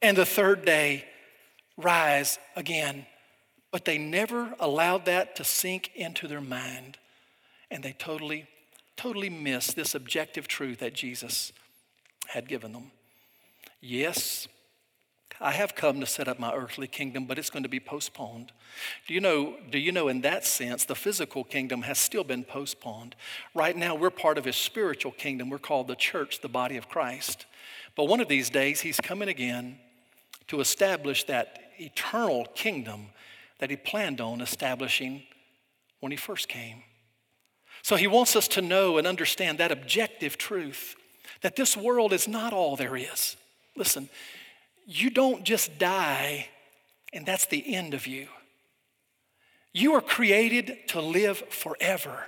And 0.00 0.16
the 0.16 0.26
third 0.26 0.64
day, 0.64 1.04
rise 1.76 2.38
again. 2.56 3.06
But 3.70 3.84
they 3.84 3.96
never 3.96 4.54
allowed 4.60 5.06
that 5.06 5.36
to 5.36 5.44
sink 5.44 5.90
into 5.94 6.28
their 6.28 6.40
mind. 6.40 6.98
And 7.70 7.82
they 7.82 7.92
totally, 7.92 8.46
totally 8.96 9.30
missed 9.30 9.76
this 9.76 9.94
objective 9.94 10.46
truth 10.48 10.80
that 10.80 10.94
Jesus 10.94 11.52
had 12.26 12.48
given 12.48 12.72
them. 12.72 12.90
Yes, 13.80 14.46
I 15.40 15.52
have 15.52 15.74
come 15.74 16.00
to 16.00 16.06
set 16.06 16.28
up 16.28 16.38
my 16.38 16.54
earthly 16.54 16.86
kingdom, 16.86 17.26
but 17.26 17.38
it's 17.38 17.50
going 17.50 17.62
to 17.62 17.68
be 17.68 17.80
postponed. 17.80 18.52
Do 19.06 19.14
you 19.14 19.20
know, 19.20 19.56
do 19.70 19.78
you 19.78 19.92
know 19.92 20.08
in 20.08 20.20
that 20.22 20.44
sense, 20.44 20.84
the 20.84 20.94
physical 20.94 21.44
kingdom 21.44 21.82
has 21.82 21.98
still 21.98 22.24
been 22.24 22.44
postponed? 22.44 23.16
Right 23.54 23.76
now, 23.76 23.94
we're 23.94 24.10
part 24.10 24.38
of 24.38 24.44
his 24.44 24.56
spiritual 24.56 25.12
kingdom. 25.12 25.50
We're 25.50 25.58
called 25.58 25.88
the 25.88 25.96
church, 25.96 26.40
the 26.40 26.48
body 26.48 26.76
of 26.76 26.88
Christ. 26.88 27.46
But 27.96 28.04
one 28.04 28.20
of 28.20 28.28
these 28.28 28.50
days, 28.50 28.80
he's 28.80 29.00
coming 29.00 29.28
again 29.28 29.78
to 30.48 30.60
establish 30.60 31.24
that 31.24 31.58
eternal 31.78 32.46
kingdom 32.54 33.06
that 33.58 33.70
he 33.70 33.76
planned 33.76 34.20
on 34.20 34.40
establishing 34.40 35.22
when 36.00 36.12
he 36.12 36.16
first 36.16 36.48
came. 36.48 36.82
So 37.82 37.96
he 37.96 38.06
wants 38.06 38.36
us 38.36 38.48
to 38.48 38.62
know 38.62 38.98
and 38.98 39.06
understand 39.06 39.58
that 39.58 39.72
objective 39.72 40.38
truth 40.38 40.94
that 41.42 41.56
this 41.56 41.76
world 41.76 42.12
is 42.12 42.28
not 42.28 42.52
all 42.52 42.76
there 42.76 42.96
is. 42.96 43.36
Listen, 43.76 44.08
you 44.86 45.10
don't 45.10 45.44
just 45.44 45.78
die 45.78 46.48
and 47.12 47.26
that's 47.26 47.46
the 47.46 47.74
end 47.74 47.94
of 47.94 48.06
you. 48.06 48.28
You 49.72 49.94
are 49.94 50.00
created 50.00 50.88
to 50.88 51.00
live 51.00 51.38
forever, 51.50 52.26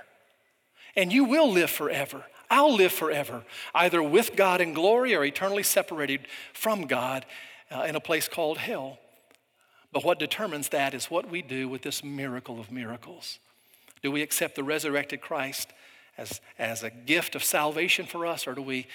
and 0.95 1.11
you 1.11 1.25
will 1.25 1.51
live 1.51 1.69
forever. 1.69 2.23
I'll 2.49 2.75
live 2.75 2.91
forever, 2.91 3.43
either 3.73 4.01
with 4.01 4.35
God 4.35 4.61
in 4.61 4.73
glory 4.73 5.15
or 5.15 5.23
eternally 5.23 5.63
separated 5.63 6.21
from 6.53 6.85
God 6.85 7.25
uh, 7.71 7.85
in 7.87 7.95
a 7.95 7.99
place 7.99 8.27
called 8.27 8.59
hell. 8.59 8.99
But 9.91 10.03
what 10.03 10.19
determines 10.19 10.69
that 10.69 10.93
is 10.93 11.05
what 11.05 11.29
we 11.29 11.41
do 11.41 11.67
with 11.67 11.81
this 11.81 12.03
miracle 12.03 12.59
of 12.59 12.71
miracles. 12.71 13.39
Do 14.03 14.11
we 14.11 14.21
accept 14.21 14.55
the 14.55 14.63
resurrected 14.63 15.21
Christ 15.21 15.69
as, 16.17 16.39
as 16.59 16.83
a 16.83 16.91
gift 16.91 17.35
of 17.35 17.43
salvation 17.43 18.05
for 18.05 18.25
us, 18.25 18.47
or 18.47 18.53
do 18.53 18.61
we 18.61 18.87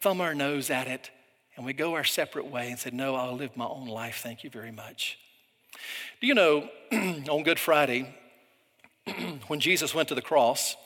thumb 0.00 0.20
our 0.20 0.34
nose 0.34 0.68
at 0.68 0.86
it 0.86 1.10
and 1.58 1.66
we 1.66 1.72
go 1.72 1.94
our 1.94 2.04
separate 2.04 2.46
way 2.46 2.70
and 2.70 2.78
say, 2.78 2.90
No, 2.92 3.16
I'll 3.16 3.34
live 3.34 3.56
my 3.56 3.66
own 3.66 3.88
life. 3.88 4.20
Thank 4.22 4.44
you 4.44 4.48
very 4.48 4.70
much. 4.70 5.18
Do 6.20 6.28
you 6.28 6.34
know 6.34 6.68
on 6.92 7.42
Good 7.42 7.58
Friday, 7.58 8.14
when 9.48 9.58
Jesus 9.58 9.92
went 9.92 10.08
to 10.08 10.14
the 10.14 10.22
cross, 10.22 10.76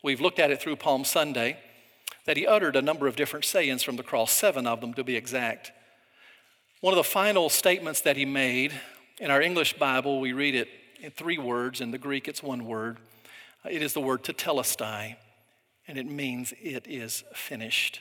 we've 0.00 0.20
looked 0.20 0.38
at 0.38 0.52
it 0.52 0.62
through 0.62 0.76
Palm 0.76 1.04
Sunday, 1.04 1.58
that 2.24 2.36
he 2.36 2.46
uttered 2.46 2.76
a 2.76 2.82
number 2.82 3.08
of 3.08 3.16
different 3.16 3.44
sayings 3.44 3.82
from 3.82 3.96
the 3.96 4.04
cross, 4.04 4.30
seven 4.30 4.64
of 4.64 4.80
them 4.80 4.94
to 4.94 5.02
be 5.02 5.16
exact. 5.16 5.72
One 6.80 6.94
of 6.94 6.98
the 6.98 7.04
final 7.04 7.48
statements 7.48 8.00
that 8.02 8.16
he 8.16 8.24
made, 8.24 8.72
in 9.18 9.28
our 9.28 9.42
English 9.42 9.76
Bible, 9.76 10.20
we 10.20 10.32
read 10.32 10.54
it 10.54 10.68
in 11.00 11.10
three 11.10 11.38
words. 11.38 11.80
In 11.80 11.90
the 11.90 11.98
Greek, 11.98 12.28
it's 12.28 12.44
one 12.44 12.64
word. 12.64 12.98
It 13.68 13.82
is 13.82 13.92
the 13.92 14.00
word 14.00 14.22
tetelestai, 14.22 15.16
and 15.88 15.98
it 15.98 16.06
means 16.06 16.54
it 16.62 16.86
is 16.88 17.24
finished. 17.34 18.00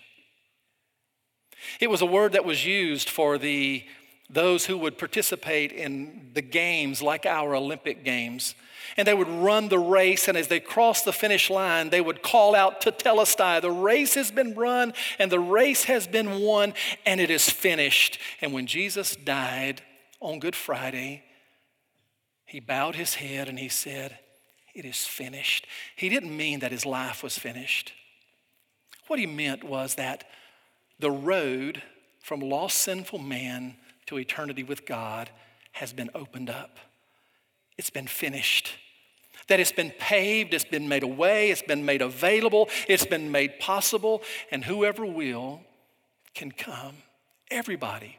It 1.79 1.89
was 1.89 2.01
a 2.01 2.05
word 2.05 2.33
that 2.33 2.45
was 2.45 2.65
used 2.65 3.09
for 3.09 3.37
the, 3.37 3.83
those 4.29 4.65
who 4.65 4.77
would 4.77 4.97
participate 4.97 5.71
in 5.71 6.31
the 6.33 6.41
games 6.41 7.01
like 7.01 7.25
our 7.25 7.55
Olympic 7.55 8.03
Games. 8.03 8.55
And 8.97 9.07
they 9.07 9.13
would 9.13 9.29
run 9.29 9.69
the 9.69 9.79
race, 9.79 10.27
and 10.27 10.37
as 10.37 10.49
they 10.49 10.59
crossed 10.59 11.05
the 11.05 11.13
finish 11.13 11.49
line, 11.49 11.89
they 11.89 12.01
would 12.01 12.21
call 12.21 12.55
out 12.55 12.81
tetelestai, 12.81 13.61
the 13.61 13.71
race 13.71 14.15
has 14.15 14.31
been 14.31 14.53
run, 14.53 14.93
and 15.17 15.31
the 15.31 15.39
race 15.39 15.85
has 15.85 16.07
been 16.07 16.41
won, 16.41 16.73
and 17.05 17.21
it 17.21 17.29
is 17.29 17.49
finished. 17.49 18.19
And 18.41 18.51
when 18.51 18.67
Jesus 18.67 19.15
died 19.15 19.81
on 20.19 20.39
Good 20.39 20.55
Friday, 20.55 21.23
he 22.51 22.59
bowed 22.59 22.95
his 22.95 23.15
head 23.15 23.47
and 23.47 23.57
he 23.57 23.69
said, 23.69 24.19
It 24.75 24.83
is 24.83 25.05
finished. 25.05 25.65
He 25.95 26.09
didn't 26.09 26.35
mean 26.35 26.59
that 26.59 26.73
his 26.73 26.85
life 26.85 27.23
was 27.23 27.37
finished. 27.37 27.93
What 29.07 29.19
he 29.19 29.25
meant 29.25 29.63
was 29.63 29.95
that 29.95 30.25
the 31.01 31.11
road 31.11 31.81
from 32.21 32.39
lost 32.39 32.77
sinful 32.77 33.19
man 33.19 33.75
to 34.05 34.17
eternity 34.17 34.63
with 34.63 34.85
God 34.85 35.29
has 35.73 35.91
been 35.91 36.09
opened 36.15 36.49
up. 36.49 36.77
It's 37.77 37.89
been 37.89 38.07
finished. 38.07 38.73
That 39.47 39.59
it's 39.59 39.71
been 39.71 39.91
paved, 39.99 40.53
it's 40.53 40.63
been 40.63 40.87
made 40.87 41.03
away, 41.03 41.49
it's 41.49 41.63
been 41.63 41.83
made 41.83 42.01
available, 42.01 42.69
it's 42.87 43.05
been 43.05 43.31
made 43.31 43.59
possible, 43.59 44.21
and 44.51 44.63
whoever 44.63 45.05
will 45.05 45.61
can 46.35 46.51
come. 46.51 46.95
Everybody, 47.49 48.17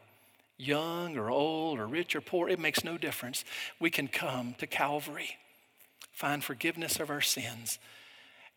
young 0.57 1.17
or 1.17 1.31
old 1.31 1.79
or 1.79 1.87
rich 1.87 2.15
or 2.15 2.21
poor, 2.21 2.49
it 2.49 2.59
makes 2.59 2.83
no 2.83 2.97
difference. 2.97 3.45
We 3.79 3.89
can 3.89 4.07
come 4.07 4.55
to 4.59 4.67
Calvary, 4.67 5.37
find 6.11 6.43
forgiveness 6.43 6.99
of 6.99 7.09
our 7.09 7.21
sins, 7.21 7.79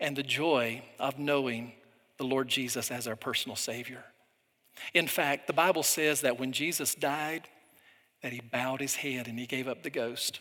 and 0.01 0.17
the 0.17 0.23
joy 0.23 0.83
of 0.99 1.19
knowing 1.19 1.73
the 2.19 2.25
Lord 2.25 2.49
Jesus 2.49 2.91
as 2.91 3.07
our 3.07 3.17
personal 3.17 3.57
Savior. 3.57 4.05
In 4.95 5.07
fact, 5.07 5.47
the 5.47 5.53
Bible 5.53 5.83
says 5.83 6.21
that 6.21 6.39
when 6.39 6.53
Jesus 6.53 6.95
died, 6.95 7.49
that 8.23 8.33
he 8.33 8.41
bowed 8.41 8.81
his 8.81 8.97
head 8.97 9.29
and 9.29 9.39
he 9.39 9.47
gave 9.47 9.69
up 9.69 9.83
the 9.83 9.91
ghost. 9.91 10.41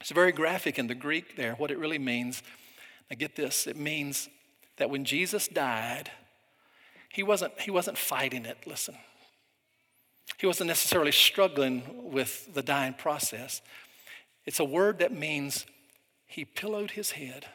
It's 0.00 0.10
very 0.10 0.32
graphic 0.32 0.78
in 0.78 0.86
the 0.86 0.94
Greek 0.94 1.36
there, 1.36 1.54
what 1.54 1.70
it 1.70 1.78
really 1.78 1.98
means. 1.98 2.42
Now 3.10 3.16
get 3.18 3.36
this, 3.36 3.66
it 3.66 3.76
means 3.76 4.28
that 4.76 4.90
when 4.90 5.04
Jesus 5.04 5.48
died, 5.48 6.10
he 7.08 7.22
wasn't, 7.22 7.58
he 7.60 7.70
wasn't 7.70 7.98
fighting 7.98 8.44
it, 8.44 8.66
listen. 8.66 8.96
He 10.38 10.46
wasn't 10.46 10.68
necessarily 10.68 11.12
struggling 11.12 12.10
with 12.10 12.52
the 12.54 12.62
dying 12.62 12.94
process. 12.94 13.62
It's 14.46 14.60
a 14.60 14.64
word 14.64 14.98
that 14.98 15.12
means 15.12 15.66
he 16.26 16.44
pillowed 16.44 16.92
his 16.92 17.12
head. 17.12 17.46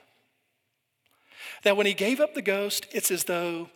That 1.64 1.76
when 1.76 1.86
he 1.86 1.94
gave 1.94 2.20
up 2.20 2.34
the 2.34 2.42
ghost, 2.42 2.88
it's 2.92 3.12
as 3.12 3.26
though 3.26 3.70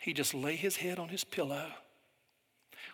he 0.00 0.14
just 0.14 0.32
lay 0.32 0.56
his 0.56 0.76
head 0.76 0.98
on 0.98 1.10
his 1.10 1.24
pillow, 1.24 1.66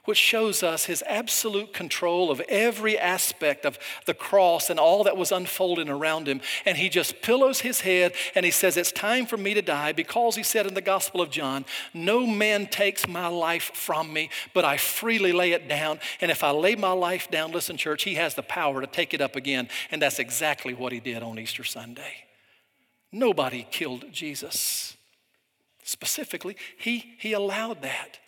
which 0.06 0.18
shows 0.18 0.64
us 0.64 0.86
his 0.86 1.04
absolute 1.06 1.72
control 1.72 2.32
of 2.32 2.40
every 2.48 2.98
aspect 2.98 3.64
of 3.64 3.78
the 4.06 4.14
cross 4.14 4.70
and 4.70 4.80
all 4.80 5.04
that 5.04 5.16
was 5.16 5.30
unfolding 5.30 5.88
around 5.88 6.26
him. 6.26 6.40
And 6.64 6.76
he 6.76 6.88
just 6.88 7.22
pillows 7.22 7.60
his 7.60 7.82
head 7.82 8.12
and 8.34 8.44
he 8.44 8.50
says, 8.50 8.76
It's 8.76 8.90
time 8.90 9.24
for 9.24 9.36
me 9.36 9.54
to 9.54 9.62
die 9.62 9.92
because 9.92 10.34
he 10.34 10.42
said 10.42 10.66
in 10.66 10.74
the 10.74 10.80
Gospel 10.80 11.20
of 11.20 11.30
John, 11.30 11.64
No 11.94 12.26
man 12.26 12.66
takes 12.66 13.06
my 13.06 13.28
life 13.28 13.70
from 13.72 14.12
me, 14.12 14.28
but 14.52 14.64
I 14.64 14.76
freely 14.76 15.32
lay 15.32 15.52
it 15.52 15.68
down. 15.68 16.00
And 16.20 16.32
if 16.32 16.42
I 16.42 16.50
lay 16.50 16.74
my 16.74 16.92
life 16.92 17.30
down, 17.30 17.52
listen, 17.52 17.76
church, 17.76 18.02
he 18.02 18.14
has 18.16 18.34
the 18.34 18.42
power 18.42 18.80
to 18.80 18.86
take 18.88 19.14
it 19.14 19.20
up 19.20 19.36
again. 19.36 19.68
And 19.92 20.02
that's 20.02 20.18
exactly 20.18 20.74
what 20.74 20.92
he 20.92 20.98
did 20.98 21.22
on 21.22 21.38
Easter 21.38 21.62
Sunday. 21.62 22.24
Nobody 23.12 23.64
killed 23.70 24.06
Jesus. 24.10 24.96
Specifically, 25.86 26.56
he, 26.76 27.14
he 27.16 27.32
allowed 27.32 27.82
that. 27.82 28.18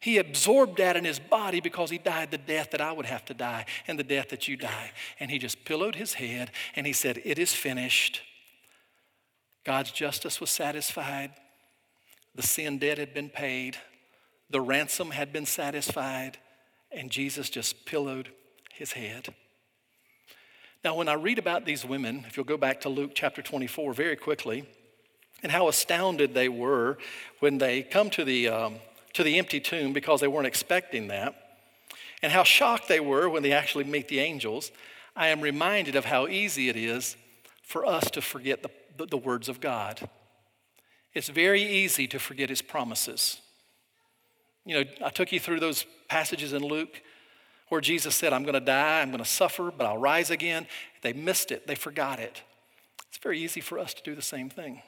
He 0.00 0.18
absorbed 0.18 0.78
that 0.78 0.96
in 0.96 1.04
his 1.04 1.20
body 1.20 1.60
because 1.60 1.88
he 1.88 1.98
died 1.98 2.32
the 2.32 2.36
death 2.36 2.72
that 2.72 2.80
I 2.80 2.90
would 2.90 3.06
have 3.06 3.24
to 3.26 3.34
die 3.34 3.66
and 3.86 3.96
the 3.96 4.02
death 4.02 4.30
that 4.30 4.48
you 4.48 4.56
die. 4.56 4.90
And 5.20 5.30
he 5.30 5.38
just 5.38 5.64
pillowed 5.64 5.94
his 5.94 6.14
head 6.14 6.50
and 6.74 6.84
he 6.84 6.92
said, 6.92 7.22
It 7.24 7.38
is 7.38 7.52
finished. 7.52 8.22
God's 9.62 9.92
justice 9.92 10.40
was 10.40 10.50
satisfied. 10.50 11.30
The 12.34 12.42
sin 12.42 12.78
debt 12.78 12.98
had 12.98 13.14
been 13.14 13.30
paid. 13.30 13.76
The 14.50 14.60
ransom 14.60 15.12
had 15.12 15.32
been 15.32 15.46
satisfied. 15.46 16.38
And 16.90 17.08
Jesus 17.08 17.48
just 17.48 17.86
pillowed 17.86 18.32
his 18.72 18.90
head. 18.90 19.32
Now, 20.82 20.96
when 20.96 21.08
I 21.08 21.14
read 21.14 21.38
about 21.38 21.66
these 21.66 21.84
women, 21.84 22.24
if 22.26 22.36
you'll 22.36 22.44
go 22.44 22.56
back 22.56 22.80
to 22.80 22.88
Luke 22.88 23.12
chapter 23.14 23.42
24 23.42 23.92
very 23.92 24.16
quickly, 24.16 24.66
and 25.42 25.50
how 25.50 25.68
astounded 25.68 26.34
they 26.34 26.48
were 26.48 26.98
when 27.40 27.58
they 27.58 27.82
come 27.82 28.10
to 28.10 28.24
the, 28.24 28.48
um, 28.48 28.76
to 29.14 29.22
the 29.22 29.38
empty 29.38 29.60
tomb 29.60 29.92
because 29.92 30.20
they 30.20 30.28
weren't 30.28 30.46
expecting 30.46 31.08
that, 31.08 31.34
and 32.22 32.32
how 32.32 32.44
shocked 32.44 32.88
they 32.88 33.00
were 33.00 33.28
when 33.28 33.42
they 33.42 33.52
actually 33.52 33.84
meet 33.84 34.08
the 34.08 34.20
angels, 34.20 34.70
I 35.16 35.28
am 35.28 35.40
reminded 35.40 35.96
of 35.96 36.04
how 36.04 36.28
easy 36.28 36.68
it 36.68 36.76
is 36.76 37.16
for 37.62 37.84
us 37.84 38.10
to 38.12 38.22
forget 38.22 38.62
the, 38.62 38.70
the, 38.96 39.06
the 39.06 39.16
words 39.16 39.48
of 39.48 39.60
God. 39.60 40.08
It's 41.14 41.28
very 41.28 41.62
easy 41.62 42.06
to 42.08 42.18
forget 42.18 42.48
his 42.48 42.62
promises. 42.62 43.40
You 44.64 44.76
know, 44.76 44.90
I 45.04 45.10
took 45.10 45.32
you 45.32 45.40
through 45.40 45.60
those 45.60 45.84
passages 46.08 46.52
in 46.52 46.62
Luke 46.62 47.02
where 47.68 47.80
Jesus 47.80 48.14
said, 48.14 48.32
I'm 48.32 48.42
going 48.42 48.54
to 48.54 48.60
die, 48.60 49.00
I'm 49.00 49.10
going 49.10 49.22
to 49.22 49.28
suffer, 49.28 49.72
but 49.76 49.86
I'll 49.86 49.98
rise 49.98 50.30
again. 50.30 50.66
They 51.02 51.12
missed 51.12 51.50
it, 51.50 51.66
they 51.66 51.74
forgot 51.74 52.20
it. 52.20 52.42
It's 53.08 53.18
very 53.18 53.40
easy 53.40 53.60
for 53.60 53.78
us 53.78 53.92
to 53.94 54.02
do 54.02 54.14
the 54.14 54.22
same 54.22 54.48
thing. 54.48 54.82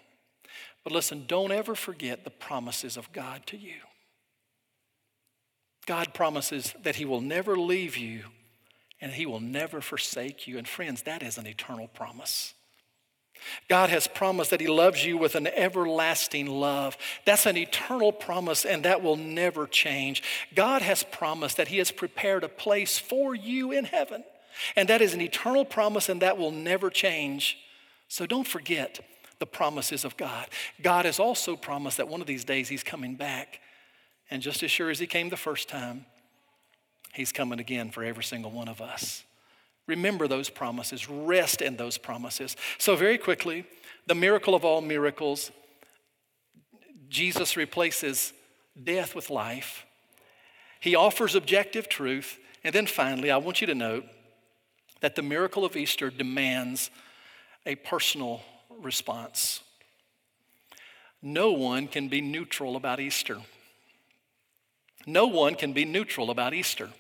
But 0.83 0.93
listen, 0.93 1.25
don't 1.27 1.53
ever 1.53 1.75
forget 1.75 2.25
the 2.25 2.31
promises 2.31 2.97
of 2.97 3.13
God 3.13 3.47
to 3.47 3.57
you. 3.57 3.77
God 5.87 6.15
promises 6.15 6.75
that 6.83 6.97
He 6.97 7.05
will 7.05 7.21
never 7.21 7.57
leave 7.57 7.97
you 7.97 8.25
and 9.01 9.13
He 9.13 9.27
will 9.27 9.41
never 9.41 9.81
forsake 9.81 10.47
you. 10.47 10.59
And 10.59 10.67
friends, 10.67 11.03
that 11.03 11.23
is 11.23 11.37
an 11.37 11.47
eternal 11.47 11.89
promise. 11.89 12.55
God 13.69 13.91
has 13.91 14.07
promised 14.07 14.51
that 14.51 14.61
He 14.61 14.67
loves 14.67 15.05
you 15.05 15.19
with 15.19 15.35
an 15.35 15.47
everlasting 15.47 16.47
love. 16.47 16.97
That's 17.25 17.47
an 17.47 17.57
eternal 17.57 18.13
promise, 18.13 18.65
and 18.65 18.85
that 18.85 19.03
will 19.03 19.17
never 19.17 19.67
change. 19.67 20.23
God 20.55 20.83
has 20.83 21.03
promised 21.03 21.57
that 21.57 21.69
He 21.69 21.79
has 21.79 21.91
prepared 21.91 22.45
a 22.45 22.49
place 22.49 22.99
for 22.99 23.35
you 23.35 23.73
in 23.73 23.85
heaven, 23.85 24.25
and 24.77 24.89
that 24.89 25.03
is 25.03 25.15
an 25.15 25.21
eternal 25.21 25.65
promise, 25.65 26.09
and 26.09 26.23
that 26.23 26.39
will 26.39 26.53
never 26.53 26.91
change. 26.91 27.59
So 28.09 28.25
don't 28.25 28.47
forget 28.47 29.01
the 29.45 29.51
promises 29.51 30.07
of 30.07 30.17
God. 30.17 30.47
God 30.81 31.05
has 31.05 31.19
also 31.19 31.55
promised 31.55 31.99
that 31.99 32.09
one 32.09 32.23
of 32.23 32.27
these 32.27 32.45
days 32.45 32.67
He's 32.67 32.83
coming 32.83 33.15
back. 33.15 33.61
And 34.31 34.41
just 34.41 34.63
as 34.63 34.71
sure 34.71 34.89
as 34.89 34.99
He 34.99 35.07
came 35.07 35.29
the 35.29 35.37
first 35.37 35.69
time, 35.69 36.07
He's 37.13 37.31
coming 37.31 37.61
again 37.61 37.91
for 37.91 38.03
every 38.03 38.25
single 38.25 38.51
one 38.51 38.69
of 38.69 38.81
us. 38.81 39.23
Remember 39.87 40.27
those 40.27 40.49
promises, 40.49 41.11
rest 41.11 41.61
in 41.61 41.77
those 41.77 41.99
promises. 41.99 42.57
So, 42.79 42.97
very 42.97 43.19
quickly, 43.19 43.67
the 44.07 44.15
miracle 44.15 44.55
of 44.55 44.65
all 44.65 44.81
miracles 44.81 45.51
Jesus 47.11 47.55
replaces 47.55 48.33
death 48.83 49.15
with 49.15 49.29
life. 49.29 49.85
He 50.81 50.97
offers 50.97 51.35
objective 51.35 51.87
truth. 51.91 52.39
And 52.65 52.75
then 52.75 52.87
finally, 52.87 53.31
I 53.31 53.37
want 53.37 53.61
you 53.61 53.67
to 53.67 53.75
note 53.75 54.07
that 55.01 55.17
the 55.17 55.23
miracle 55.23 55.67
of 55.67 55.77
Easter 55.77 56.09
demands 56.09 56.91
a 57.67 57.75
personal 57.75 58.41
response. 58.81 59.61
No 61.23 61.53
one 61.53 61.89
can 61.89 62.09
be 62.09 62.21
neutral 62.21 62.77
about 62.77 63.01
Easter. 63.01 63.39
No 65.07 65.27
one 65.27 65.55
can 65.55 65.73
be 65.73 65.85
neutral 65.85 66.31
about 66.31 66.55
Easter. 66.55 66.91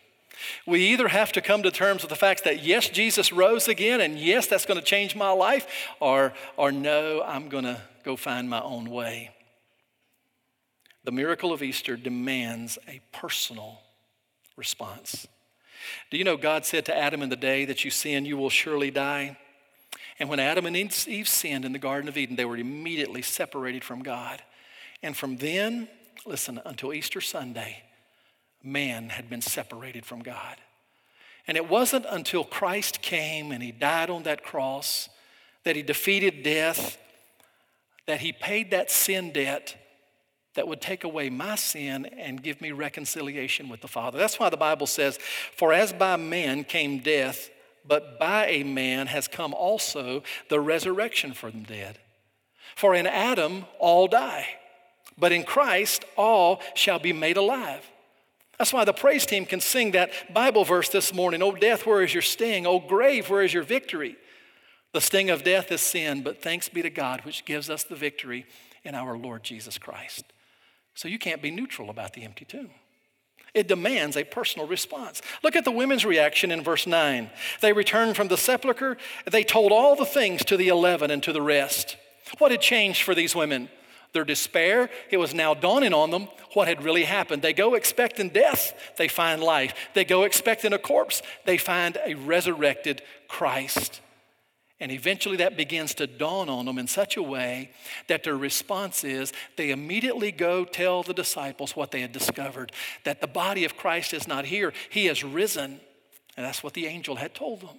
We 0.66 0.80
either 0.88 1.08
have 1.08 1.32
to 1.32 1.40
come 1.40 1.62
to 1.62 1.70
terms 1.70 2.02
with 2.02 2.10
the 2.10 2.16
fact 2.16 2.44
that 2.44 2.62
yes, 2.62 2.88
Jesus 2.88 3.32
rose 3.32 3.68
again, 3.68 4.00
and 4.00 4.18
yes, 4.18 4.46
that's 4.46 4.66
going 4.66 4.80
to 4.80 4.84
change 4.84 5.14
my 5.14 5.30
life, 5.30 5.66
or, 6.00 6.32
or 6.56 6.72
no, 6.72 7.22
I'm 7.22 7.48
going 7.48 7.64
to 7.64 7.80
go 8.02 8.16
find 8.16 8.48
my 8.48 8.60
own 8.60 8.90
way. 8.90 9.30
The 11.04 11.12
miracle 11.12 11.52
of 11.52 11.62
Easter 11.62 11.96
demands 11.96 12.78
a 12.88 13.00
personal 13.12 13.80
response. 14.56 15.28
Do 16.10 16.16
you 16.16 16.24
know 16.24 16.36
God 16.36 16.64
said 16.64 16.86
to 16.86 16.96
Adam 16.96 17.22
in 17.22 17.28
the 17.28 17.36
day 17.36 17.66
that 17.66 17.84
you 17.84 17.90
sin, 17.90 18.24
you 18.24 18.36
will 18.38 18.50
surely 18.50 18.90
die? 18.90 19.36
And 20.18 20.28
when 20.28 20.40
Adam 20.40 20.66
and 20.66 20.76
Eve 20.76 21.28
sinned 21.28 21.64
in 21.64 21.72
the 21.72 21.78
Garden 21.78 22.08
of 22.08 22.16
Eden, 22.16 22.36
they 22.36 22.44
were 22.44 22.56
immediately 22.56 23.22
separated 23.22 23.82
from 23.82 24.02
God. 24.02 24.42
And 25.02 25.16
from 25.16 25.36
then, 25.36 25.88
listen, 26.24 26.60
until 26.64 26.92
Easter 26.92 27.20
Sunday, 27.20 27.82
man 28.62 29.10
had 29.10 29.28
been 29.28 29.42
separated 29.42 30.06
from 30.06 30.22
God. 30.22 30.56
And 31.46 31.56
it 31.56 31.68
wasn't 31.68 32.06
until 32.08 32.44
Christ 32.44 33.02
came 33.02 33.52
and 33.52 33.62
he 33.62 33.72
died 33.72 34.08
on 34.08 34.22
that 34.22 34.44
cross, 34.44 35.08
that 35.64 35.76
he 35.76 35.82
defeated 35.82 36.42
death, 36.42 36.96
that 38.06 38.20
he 38.20 38.32
paid 38.32 38.70
that 38.70 38.90
sin 38.90 39.32
debt 39.32 39.76
that 40.54 40.68
would 40.68 40.80
take 40.80 41.04
away 41.04 41.30
my 41.30 41.56
sin 41.56 42.06
and 42.06 42.42
give 42.42 42.60
me 42.60 42.70
reconciliation 42.70 43.68
with 43.68 43.80
the 43.80 43.88
Father. 43.88 44.18
That's 44.18 44.38
why 44.38 44.50
the 44.50 44.56
Bible 44.56 44.86
says, 44.86 45.18
For 45.56 45.72
as 45.72 45.92
by 45.92 46.16
man 46.16 46.64
came 46.64 47.00
death, 47.00 47.50
but 47.86 48.18
by 48.18 48.46
a 48.46 48.62
man 48.62 49.06
has 49.08 49.28
come 49.28 49.54
also 49.54 50.22
the 50.48 50.60
resurrection 50.60 51.32
from 51.34 51.52
the 51.52 51.68
dead. 51.68 51.98
For 52.76 52.94
in 52.94 53.06
Adam 53.06 53.66
all 53.78 54.08
die, 54.08 54.46
but 55.18 55.32
in 55.32 55.44
Christ 55.44 56.04
all 56.16 56.60
shall 56.74 56.98
be 56.98 57.12
made 57.12 57.36
alive. 57.36 57.88
That's 58.58 58.72
why 58.72 58.84
the 58.84 58.92
praise 58.92 59.26
team 59.26 59.46
can 59.46 59.60
sing 59.60 59.92
that 59.92 60.32
Bible 60.32 60.64
verse 60.64 60.88
this 60.88 61.12
morning 61.12 61.42
Oh, 61.42 61.52
death, 61.52 61.86
where 61.86 62.02
is 62.02 62.14
your 62.14 62.22
sting? 62.22 62.66
Oh, 62.66 62.78
grave, 62.78 63.28
where 63.28 63.42
is 63.42 63.52
your 63.52 63.62
victory? 63.62 64.16
The 64.92 65.00
sting 65.00 65.28
of 65.28 65.42
death 65.42 65.72
is 65.72 65.80
sin, 65.80 66.22
but 66.22 66.40
thanks 66.40 66.68
be 66.68 66.80
to 66.82 66.90
God, 66.90 67.24
which 67.24 67.44
gives 67.44 67.68
us 67.68 67.82
the 67.82 67.96
victory 67.96 68.46
in 68.84 68.94
our 68.94 69.18
Lord 69.18 69.42
Jesus 69.42 69.76
Christ. 69.76 70.24
So 70.94 71.08
you 71.08 71.18
can't 71.18 71.42
be 71.42 71.50
neutral 71.50 71.90
about 71.90 72.12
the 72.12 72.22
empty 72.22 72.44
tomb. 72.44 72.70
It 73.54 73.68
demands 73.68 74.16
a 74.16 74.24
personal 74.24 74.66
response. 74.66 75.22
Look 75.44 75.54
at 75.54 75.64
the 75.64 75.70
women's 75.70 76.04
reaction 76.04 76.50
in 76.50 76.62
verse 76.62 76.86
9. 76.86 77.30
They 77.60 77.72
returned 77.72 78.16
from 78.16 78.28
the 78.28 78.36
sepulchre. 78.36 78.96
They 79.30 79.44
told 79.44 79.70
all 79.70 79.94
the 79.94 80.04
things 80.04 80.44
to 80.46 80.56
the 80.56 80.68
eleven 80.68 81.10
and 81.10 81.22
to 81.22 81.32
the 81.32 81.40
rest. 81.40 81.96
What 82.38 82.50
had 82.50 82.60
changed 82.60 83.02
for 83.02 83.14
these 83.14 83.34
women? 83.34 83.68
Their 84.12 84.24
despair, 84.24 84.90
it 85.10 85.16
was 85.16 85.34
now 85.34 85.54
dawning 85.54 85.92
on 85.92 86.10
them 86.10 86.28
what 86.52 86.68
had 86.68 86.84
really 86.84 87.02
happened. 87.02 87.42
They 87.42 87.52
go 87.52 87.74
expecting 87.74 88.28
death, 88.28 88.72
they 88.96 89.08
find 89.08 89.42
life. 89.42 89.74
They 89.92 90.04
go 90.04 90.22
expecting 90.22 90.72
a 90.72 90.78
corpse, 90.78 91.20
they 91.44 91.58
find 91.58 91.98
a 92.04 92.14
resurrected 92.14 93.02
Christ. 93.26 94.00
And 94.80 94.90
eventually 94.90 95.36
that 95.36 95.56
begins 95.56 95.94
to 95.94 96.06
dawn 96.06 96.48
on 96.48 96.66
them 96.66 96.78
in 96.78 96.88
such 96.88 97.16
a 97.16 97.22
way 97.22 97.70
that 98.08 98.24
their 98.24 98.36
response 98.36 99.04
is 99.04 99.32
they 99.56 99.70
immediately 99.70 100.32
go 100.32 100.64
tell 100.64 101.02
the 101.02 101.14
disciples 101.14 101.76
what 101.76 101.92
they 101.92 102.00
had 102.00 102.12
discovered 102.12 102.72
that 103.04 103.20
the 103.20 103.26
body 103.26 103.64
of 103.64 103.76
Christ 103.76 104.12
is 104.12 104.26
not 104.26 104.44
here, 104.44 104.72
he 104.90 105.06
has 105.06 105.22
risen. 105.22 105.80
And 106.36 106.44
that's 106.44 106.62
what 106.62 106.74
the 106.74 106.86
angel 106.86 107.16
had 107.16 107.34
told 107.34 107.60
them. 107.60 107.78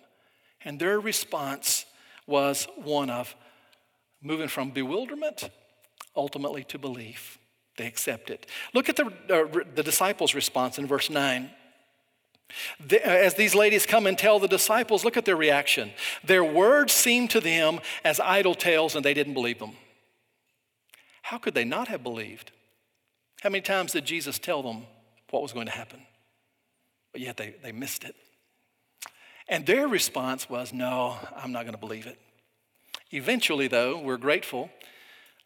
And 0.63 0.79
their 0.79 0.99
response 0.99 1.85
was 2.25 2.67
one 2.77 3.09
of 3.09 3.35
moving 4.21 4.47
from 4.47 4.71
bewilderment 4.71 5.49
ultimately 6.15 6.63
to 6.63 6.79
belief. 6.79 7.37
They 7.77 7.87
accept 7.87 8.29
it. 8.29 8.45
Look 8.73 8.87
at 8.87 8.95
the, 8.95 9.05
uh, 9.05 9.63
the 9.75 9.83
disciples' 9.83 10.33
response 10.33 10.77
in 10.79 10.87
verse 10.87 11.09
9. 11.09 11.51
Uh, 12.91 12.95
as 13.03 13.35
these 13.35 13.55
ladies 13.55 13.85
come 13.85 14.07
and 14.07 14.17
tell 14.17 14.39
the 14.39 14.47
disciples, 14.47 15.03
look 15.03 15.17
at 15.17 15.25
their 15.25 15.35
reaction. 15.35 15.91
Their 16.23 16.43
words 16.43 16.93
seemed 16.93 17.29
to 17.31 17.39
them 17.39 17.79
as 18.03 18.19
idle 18.19 18.55
tales 18.55 18.95
and 18.95 19.03
they 19.03 19.13
didn't 19.13 19.33
believe 19.33 19.59
them. 19.59 19.73
How 21.23 21.37
could 21.37 21.55
they 21.55 21.65
not 21.65 21.87
have 21.87 22.03
believed? 22.03 22.51
How 23.41 23.49
many 23.49 23.61
times 23.61 23.91
did 23.91 24.05
Jesus 24.05 24.39
tell 24.39 24.61
them 24.61 24.83
what 25.29 25.41
was 25.41 25.53
going 25.53 25.65
to 25.65 25.71
happen? 25.71 26.01
But 27.11 27.21
yet 27.21 27.37
they, 27.37 27.55
they 27.63 27.71
missed 27.71 28.03
it. 28.03 28.15
And 29.47 29.65
their 29.65 29.87
response 29.87 30.49
was, 30.49 30.73
No, 30.73 31.17
I'm 31.35 31.51
not 31.51 31.63
going 31.63 31.73
to 31.73 31.79
believe 31.79 32.07
it. 32.07 32.19
Eventually, 33.11 33.67
though, 33.67 33.99
we're 33.99 34.17
grateful 34.17 34.69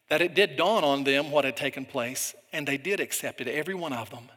that 0.08 0.20
it 0.20 0.34
did 0.34 0.56
dawn 0.56 0.82
on 0.82 1.04
them 1.04 1.30
what 1.30 1.44
had 1.44 1.56
taken 1.56 1.84
place, 1.84 2.34
and 2.52 2.66
they 2.66 2.76
did 2.76 3.00
accept 3.00 3.40
it, 3.40 3.48
every 3.48 3.74
one 3.74 3.92
of 3.92 4.10
them. 4.10 4.28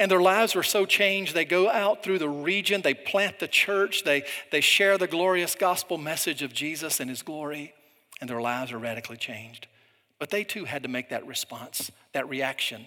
And 0.00 0.10
their 0.10 0.22
lives 0.22 0.54
were 0.54 0.62
so 0.62 0.86
changed, 0.86 1.34
they 1.34 1.44
go 1.44 1.70
out 1.70 2.02
through 2.02 2.18
the 2.18 2.28
region, 2.28 2.80
they 2.80 2.94
plant 2.94 3.38
the 3.38 3.46
church, 3.46 4.02
they, 4.02 4.24
they 4.50 4.62
share 4.62 4.96
the 4.96 5.06
glorious 5.06 5.54
gospel 5.54 5.98
message 5.98 6.40
of 6.40 6.54
Jesus 6.54 7.00
and 7.00 7.10
his 7.10 7.20
glory, 7.20 7.74
and 8.18 8.28
their 8.28 8.40
lives 8.40 8.72
are 8.72 8.78
radically 8.78 9.18
changed. 9.18 9.66
But 10.18 10.30
they 10.30 10.42
too 10.42 10.64
had 10.64 10.84
to 10.84 10.88
make 10.88 11.10
that 11.10 11.26
response, 11.26 11.92
that 12.14 12.28
reaction 12.30 12.86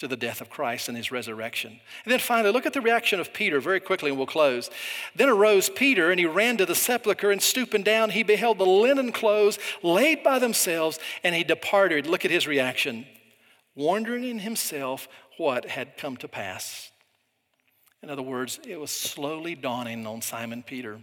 to 0.00 0.08
the 0.08 0.16
death 0.16 0.40
of 0.40 0.50
Christ 0.50 0.88
and 0.88 0.96
his 0.96 1.12
resurrection. 1.12 1.70
And 2.04 2.12
then 2.12 2.18
finally, 2.18 2.52
look 2.52 2.66
at 2.66 2.72
the 2.72 2.80
reaction 2.80 3.20
of 3.20 3.32
Peter 3.32 3.60
very 3.60 3.78
quickly, 3.78 4.10
and 4.10 4.18
we'll 4.18 4.26
close. 4.26 4.68
Then 5.14 5.28
arose 5.28 5.70
Peter, 5.70 6.10
and 6.10 6.18
he 6.18 6.26
ran 6.26 6.56
to 6.56 6.66
the 6.66 6.74
sepulchre, 6.74 7.30
and 7.30 7.40
stooping 7.40 7.84
down, 7.84 8.10
he 8.10 8.24
beheld 8.24 8.58
the 8.58 8.66
linen 8.66 9.12
clothes 9.12 9.60
laid 9.82 10.24
by 10.24 10.40
themselves, 10.40 10.98
and 11.22 11.36
he 11.36 11.44
departed. 11.44 12.06
Look 12.06 12.24
at 12.24 12.32
his 12.32 12.48
reaction, 12.48 13.06
wondering 13.76 14.24
in 14.24 14.40
himself 14.40 15.08
what 15.36 15.66
had 15.66 15.96
come 15.96 16.16
to 16.18 16.28
pass. 16.28 16.90
In 18.02 18.10
other 18.10 18.22
words, 18.22 18.60
it 18.66 18.78
was 18.78 18.90
slowly 18.90 19.54
dawning 19.54 20.06
on 20.06 20.22
Simon 20.22 20.62
Peter 20.62 21.00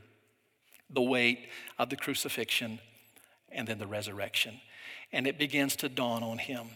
the 0.90 1.02
weight 1.02 1.48
of 1.80 1.90
the 1.90 1.96
crucifixion 1.96 2.80
and 3.52 3.68
then 3.68 3.80
the 3.80 3.88
resurrection. 3.88 4.60
And 5.12 5.28
it 5.28 5.38
begins 5.38 5.76
to 5.78 5.90
dawn 5.90 6.24
on 6.24 6.38
him. 6.38 6.68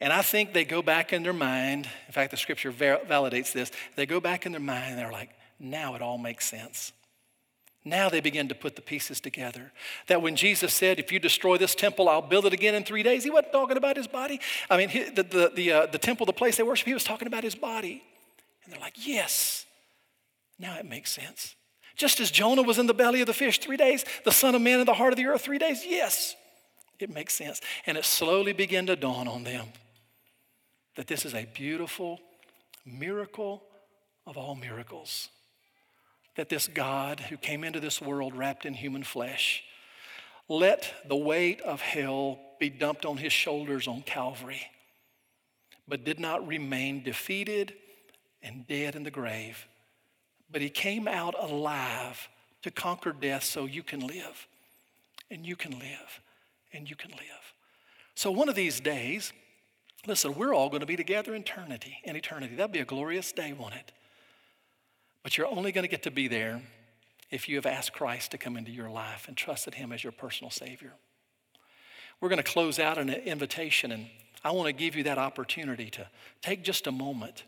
And 0.00 0.12
I 0.12 0.22
think 0.22 0.52
they 0.52 0.64
go 0.64 0.82
back 0.82 1.12
in 1.12 1.22
their 1.22 1.32
mind. 1.32 1.88
In 2.06 2.12
fact, 2.12 2.32
the 2.32 2.36
scripture 2.36 2.72
validates 2.72 3.52
this. 3.52 3.70
They 3.94 4.06
go 4.06 4.20
back 4.20 4.46
in 4.46 4.52
their 4.52 4.60
mind 4.60 4.90
and 4.90 4.98
they're 4.98 5.12
like, 5.12 5.30
now 5.60 5.94
it 5.94 6.02
all 6.02 6.18
makes 6.18 6.46
sense. 6.46 6.92
Now 7.84 8.08
they 8.08 8.20
begin 8.20 8.48
to 8.48 8.54
put 8.54 8.76
the 8.76 8.82
pieces 8.82 9.20
together. 9.20 9.72
That 10.06 10.22
when 10.22 10.36
Jesus 10.36 10.72
said, 10.72 11.00
If 11.00 11.10
you 11.10 11.18
destroy 11.18 11.56
this 11.58 11.74
temple, 11.74 12.08
I'll 12.08 12.22
build 12.22 12.46
it 12.46 12.52
again 12.52 12.74
in 12.74 12.84
three 12.84 13.02
days, 13.02 13.24
he 13.24 13.30
wasn't 13.30 13.52
talking 13.52 13.76
about 13.76 13.96
his 13.96 14.06
body. 14.06 14.40
I 14.70 14.76
mean, 14.76 14.88
the, 15.14 15.22
the, 15.22 15.52
the, 15.54 15.72
uh, 15.72 15.86
the 15.86 15.98
temple, 15.98 16.26
the 16.26 16.32
place 16.32 16.56
they 16.56 16.62
worship, 16.62 16.86
he 16.86 16.94
was 16.94 17.04
talking 17.04 17.26
about 17.26 17.42
his 17.42 17.56
body. 17.56 18.02
And 18.64 18.72
they're 18.72 18.80
like, 18.80 19.06
Yes, 19.06 19.66
now 20.58 20.76
it 20.78 20.86
makes 20.86 21.10
sense. 21.10 21.56
Just 21.96 22.20
as 22.20 22.30
Jonah 22.30 22.62
was 22.62 22.78
in 22.78 22.86
the 22.86 22.94
belly 22.94 23.20
of 23.20 23.26
the 23.26 23.34
fish 23.34 23.58
three 23.58 23.76
days, 23.76 24.04
the 24.24 24.32
Son 24.32 24.54
of 24.54 24.62
Man 24.62 24.80
in 24.80 24.86
the 24.86 24.94
heart 24.94 25.12
of 25.12 25.16
the 25.16 25.26
earth 25.26 25.42
three 25.42 25.58
days, 25.58 25.84
yes, 25.84 26.36
it 26.98 27.10
makes 27.10 27.34
sense. 27.34 27.60
And 27.84 27.98
it 27.98 28.04
slowly 28.04 28.52
began 28.52 28.86
to 28.86 28.96
dawn 28.96 29.28
on 29.28 29.44
them 29.44 29.66
that 30.94 31.08
this 31.08 31.24
is 31.24 31.34
a 31.34 31.46
beautiful 31.52 32.20
miracle 32.86 33.62
of 34.26 34.36
all 34.36 34.54
miracles 34.54 35.28
that 36.36 36.48
this 36.48 36.68
God 36.68 37.20
who 37.20 37.36
came 37.36 37.64
into 37.64 37.80
this 37.80 38.00
world 38.00 38.34
wrapped 38.34 38.64
in 38.64 38.74
human 38.74 39.02
flesh 39.02 39.62
let 40.48 40.92
the 41.06 41.16
weight 41.16 41.60
of 41.62 41.80
hell 41.80 42.38
be 42.58 42.68
dumped 42.68 43.06
on 43.06 43.16
his 43.16 43.32
shoulders 43.32 43.88
on 43.88 44.02
Calvary, 44.02 44.62
but 45.88 46.04
did 46.04 46.20
not 46.20 46.46
remain 46.46 47.02
defeated 47.02 47.74
and 48.42 48.66
dead 48.66 48.94
in 48.94 49.02
the 49.02 49.10
grave. 49.10 49.66
But 50.50 50.60
he 50.60 50.68
came 50.68 51.08
out 51.08 51.34
alive 51.38 52.28
to 52.62 52.70
conquer 52.70 53.12
death 53.12 53.44
so 53.44 53.64
you 53.64 53.82
can 53.82 54.00
live, 54.06 54.46
and 55.30 55.46
you 55.46 55.56
can 55.56 55.72
live, 55.72 56.20
and 56.72 56.88
you 56.88 56.96
can 56.96 57.12
live. 57.12 57.54
So 58.14 58.30
one 58.30 58.48
of 58.48 58.54
these 58.54 58.78
days, 58.78 59.32
listen, 60.06 60.34
we're 60.34 60.54
all 60.54 60.68
going 60.68 60.80
to 60.80 60.86
be 60.86 60.96
together 60.96 61.34
in 61.34 61.42
eternity. 61.42 61.96
In 62.04 62.14
eternity, 62.14 62.56
that'd 62.56 62.72
be 62.72 62.80
a 62.80 62.84
glorious 62.84 63.32
day, 63.32 63.52
won't 63.52 63.74
it? 63.74 63.92
But 65.22 65.38
you're 65.38 65.46
only 65.46 65.72
going 65.72 65.84
to 65.84 65.88
get 65.88 66.02
to 66.04 66.10
be 66.10 66.28
there 66.28 66.62
if 67.30 67.48
you 67.48 67.56
have 67.56 67.66
asked 67.66 67.92
Christ 67.92 68.30
to 68.32 68.38
come 68.38 68.56
into 68.56 68.70
your 68.70 68.90
life 68.90 69.28
and 69.28 69.36
trusted 69.36 69.74
Him 69.74 69.92
as 69.92 70.02
your 70.02 70.12
personal 70.12 70.50
Savior. 70.50 70.92
We're 72.20 72.28
going 72.28 72.42
to 72.42 72.50
close 72.50 72.78
out 72.78 72.98
an 72.98 73.10
invitation, 73.10 73.90
and 73.92 74.06
I 74.44 74.50
want 74.52 74.66
to 74.66 74.72
give 74.72 74.96
you 74.96 75.04
that 75.04 75.18
opportunity 75.18 75.90
to 75.90 76.06
take 76.40 76.62
just 76.62 76.86
a 76.86 76.92
moment 76.92 77.44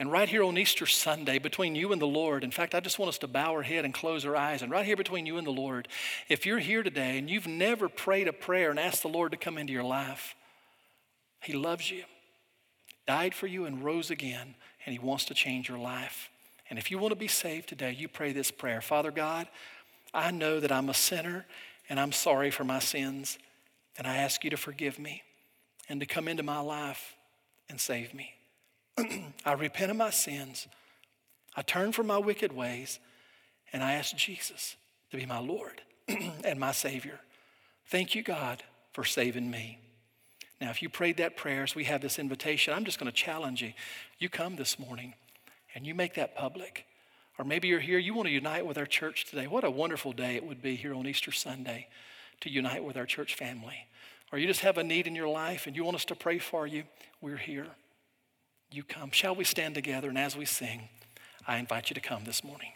And 0.00 0.10
right 0.10 0.30
here 0.30 0.42
on 0.42 0.56
Easter 0.56 0.86
Sunday, 0.86 1.38
between 1.38 1.74
you 1.74 1.92
and 1.92 2.00
the 2.00 2.06
Lord, 2.06 2.42
in 2.42 2.50
fact, 2.50 2.74
I 2.74 2.80
just 2.80 2.98
want 2.98 3.10
us 3.10 3.18
to 3.18 3.28
bow 3.28 3.52
our 3.52 3.60
head 3.62 3.84
and 3.84 3.92
close 3.92 4.24
our 4.24 4.34
eyes. 4.34 4.62
And 4.62 4.72
right 4.72 4.86
here 4.86 4.96
between 4.96 5.26
you 5.26 5.36
and 5.36 5.46
the 5.46 5.50
Lord, 5.50 5.88
if 6.26 6.46
you're 6.46 6.58
here 6.58 6.82
today 6.82 7.18
and 7.18 7.28
you've 7.28 7.46
never 7.46 7.86
prayed 7.86 8.26
a 8.26 8.32
prayer 8.32 8.70
and 8.70 8.80
asked 8.80 9.02
the 9.02 9.10
Lord 9.10 9.32
to 9.32 9.36
come 9.36 9.58
into 9.58 9.74
your 9.74 9.84
life, 9.84 10.34
He 11.42 11.52
loves 11.52 11.90
you, 11.90 12.04
died 13.06 13.34
for 13.34 13.46
you, 13.46 13.66
and 13.66 13.84
rose 13.84 14.10
again, 14.10 14.54
and 14.86 14.94
He 14.94 14.98
wants 14.98 15.26
to 15.26 15.34
change 15.34 15.68
your 15.68 15.78
life. 15.78 16.29
And 16.70 16.78
if 16.78 16.90
you 16.90 16.98
want 16.98 17.10
to 17.10 17.16
be 17.16 17.28
saved 17.28 17.68
today, 17.68 17.92
you 17.92 18.08
pray 18.08 18.32
this 18.32 18.50
prayer 18.50 18.80
Father 18.80 19.10
God, 19.10 19.48
I 20.14 20.30
know 20.30 20.60
that 20.60 20.72
I'm 20.72 20.88
a 20.88 20.94
sinner 20.94 21.44
and 21.88 21.98
I'm 21.98 22.12
sorry 22.12 22.52
for 22.52 22.62
my 22.62 22.78
sins, 22.78 23.36
and 23.98 24.06
I 24.06 24.16
ask 24.18 24.44
you 24.44 24.50
to 24.50 24.56
forgive 24.56 24.98
me 24.98 25.24
and 25.88 25.98
to 26.00 26.06
come 26.06 26.28
into 26.28 26.44
my 26.44 26.60
life 26.60 27.16
and 27.68 27.80
save 27.80 28.14
me. 28.14 28.34
I 29.44 29.52
repent 29.54 29.90
of 29.90 29.96
my 29.96 30.10
sins. 30.10 30.68
I 31.56 31.62
turn 31.62 31.90
from 31.90 32.06
my 32.06 32.18
wicked 32.18 32.52
ways, 32.52 33.00
and 33.72 33.82
I 33.82 33.94
ask 33.94 34.14
Jesus 34.14 34.76
to 35.10 35.16
be 35.16 35.26
my 35.26 35.40
Lord 35.40 35.82
and 36.44 36.60
my 36.60 36.70
Savior. 36.70 37.18
Thank 37.86 38.14
you, 38.14 38.22
God, 38.22 38.62
for 38.92 39.02
saving 39.02 39.50
me. 39.50 39.80
Now, 40.60 40.70
if 40.70 40.82
you 40.82 40.88
prayed 40.88 41.16
that 41.16 41.36
prayer 41.36 41.64
as 41.64 41.74
we 41.74 41.84
have 41.84 42.02
this 42.02 42.20
invitation, 42.20 42.72
I'm 42.72 42.84
just 42.84 43.00
going 43.00 43.10
to 43.10 43.16
challenge 43.16 43.62
you. 43.62 43.72
You 44.20 44.28
come 44.28 44.54
this 44.54 44.78
morning 44.78 45.14
and 45.74 45.86
you 45.86 45.94
make 45.94 46.14
that 46.14 46.36
public. 46.36 46.86
Or 47.38 47.44
maybe 47.44 47.68
you're 47.68 47.80
here, 47.80 47.98
you 47.98 48.14
want 48.14 48.26
to 48.26 48.32
unite 48.32 48.66
with 48.66 48.76
our 48.76 48.86
church 48.86 49.26
today. 49.26 49.46
What 49.46 49.64
a 49.64 49.70
wonderful 49.70 50.12
day 50.12 50.36
it 50.36 50.44
would 50.44 50.60
be 50.60 50.76
here 50.76 50.94
on 50.94 51.06
Easter 51.06 51.32
Sunday 51.32 51.88
to 52.40 52.50
unite 52.50 52.84
with 52.84 52.96
our 52.96 53.06
church 53.06 53.34
family. 53.34 53.86
Or 54.32 54.38
you 54.38 54.46
just 54.46 54.60
have 54.60 54.78
a 54.78 54.84
need 54.84 55.06
in 55.06 55.14
your 55.14 55.28
life 55.28 55.66
and 55.66 55.74
you 55.74 55.84
want 55.84 55.96
us 55.96 56.04
to 56.06 56.14
pray 56.14 56.38
for 56.38 56.66
you, 56.66 56.84
we're 57.20 57.36
here 57.36 57.66
you 58.72 58.84
come. 58.84 59.10
Shall 59.10 59.34
we 59.34 59.44
stand 59.44 59.74
together? 59.74 60.08
And 60.08 60.18
as 60.18 60.36
we 60.36 60.44
sing, 60.44 60.88
I 61.46 61.58
invite 61.58 61.90
you 61.90 61.94
to 61.94 62.00
come 62.00 62.24
this 62.24 62.44
morning. 62.44 62.72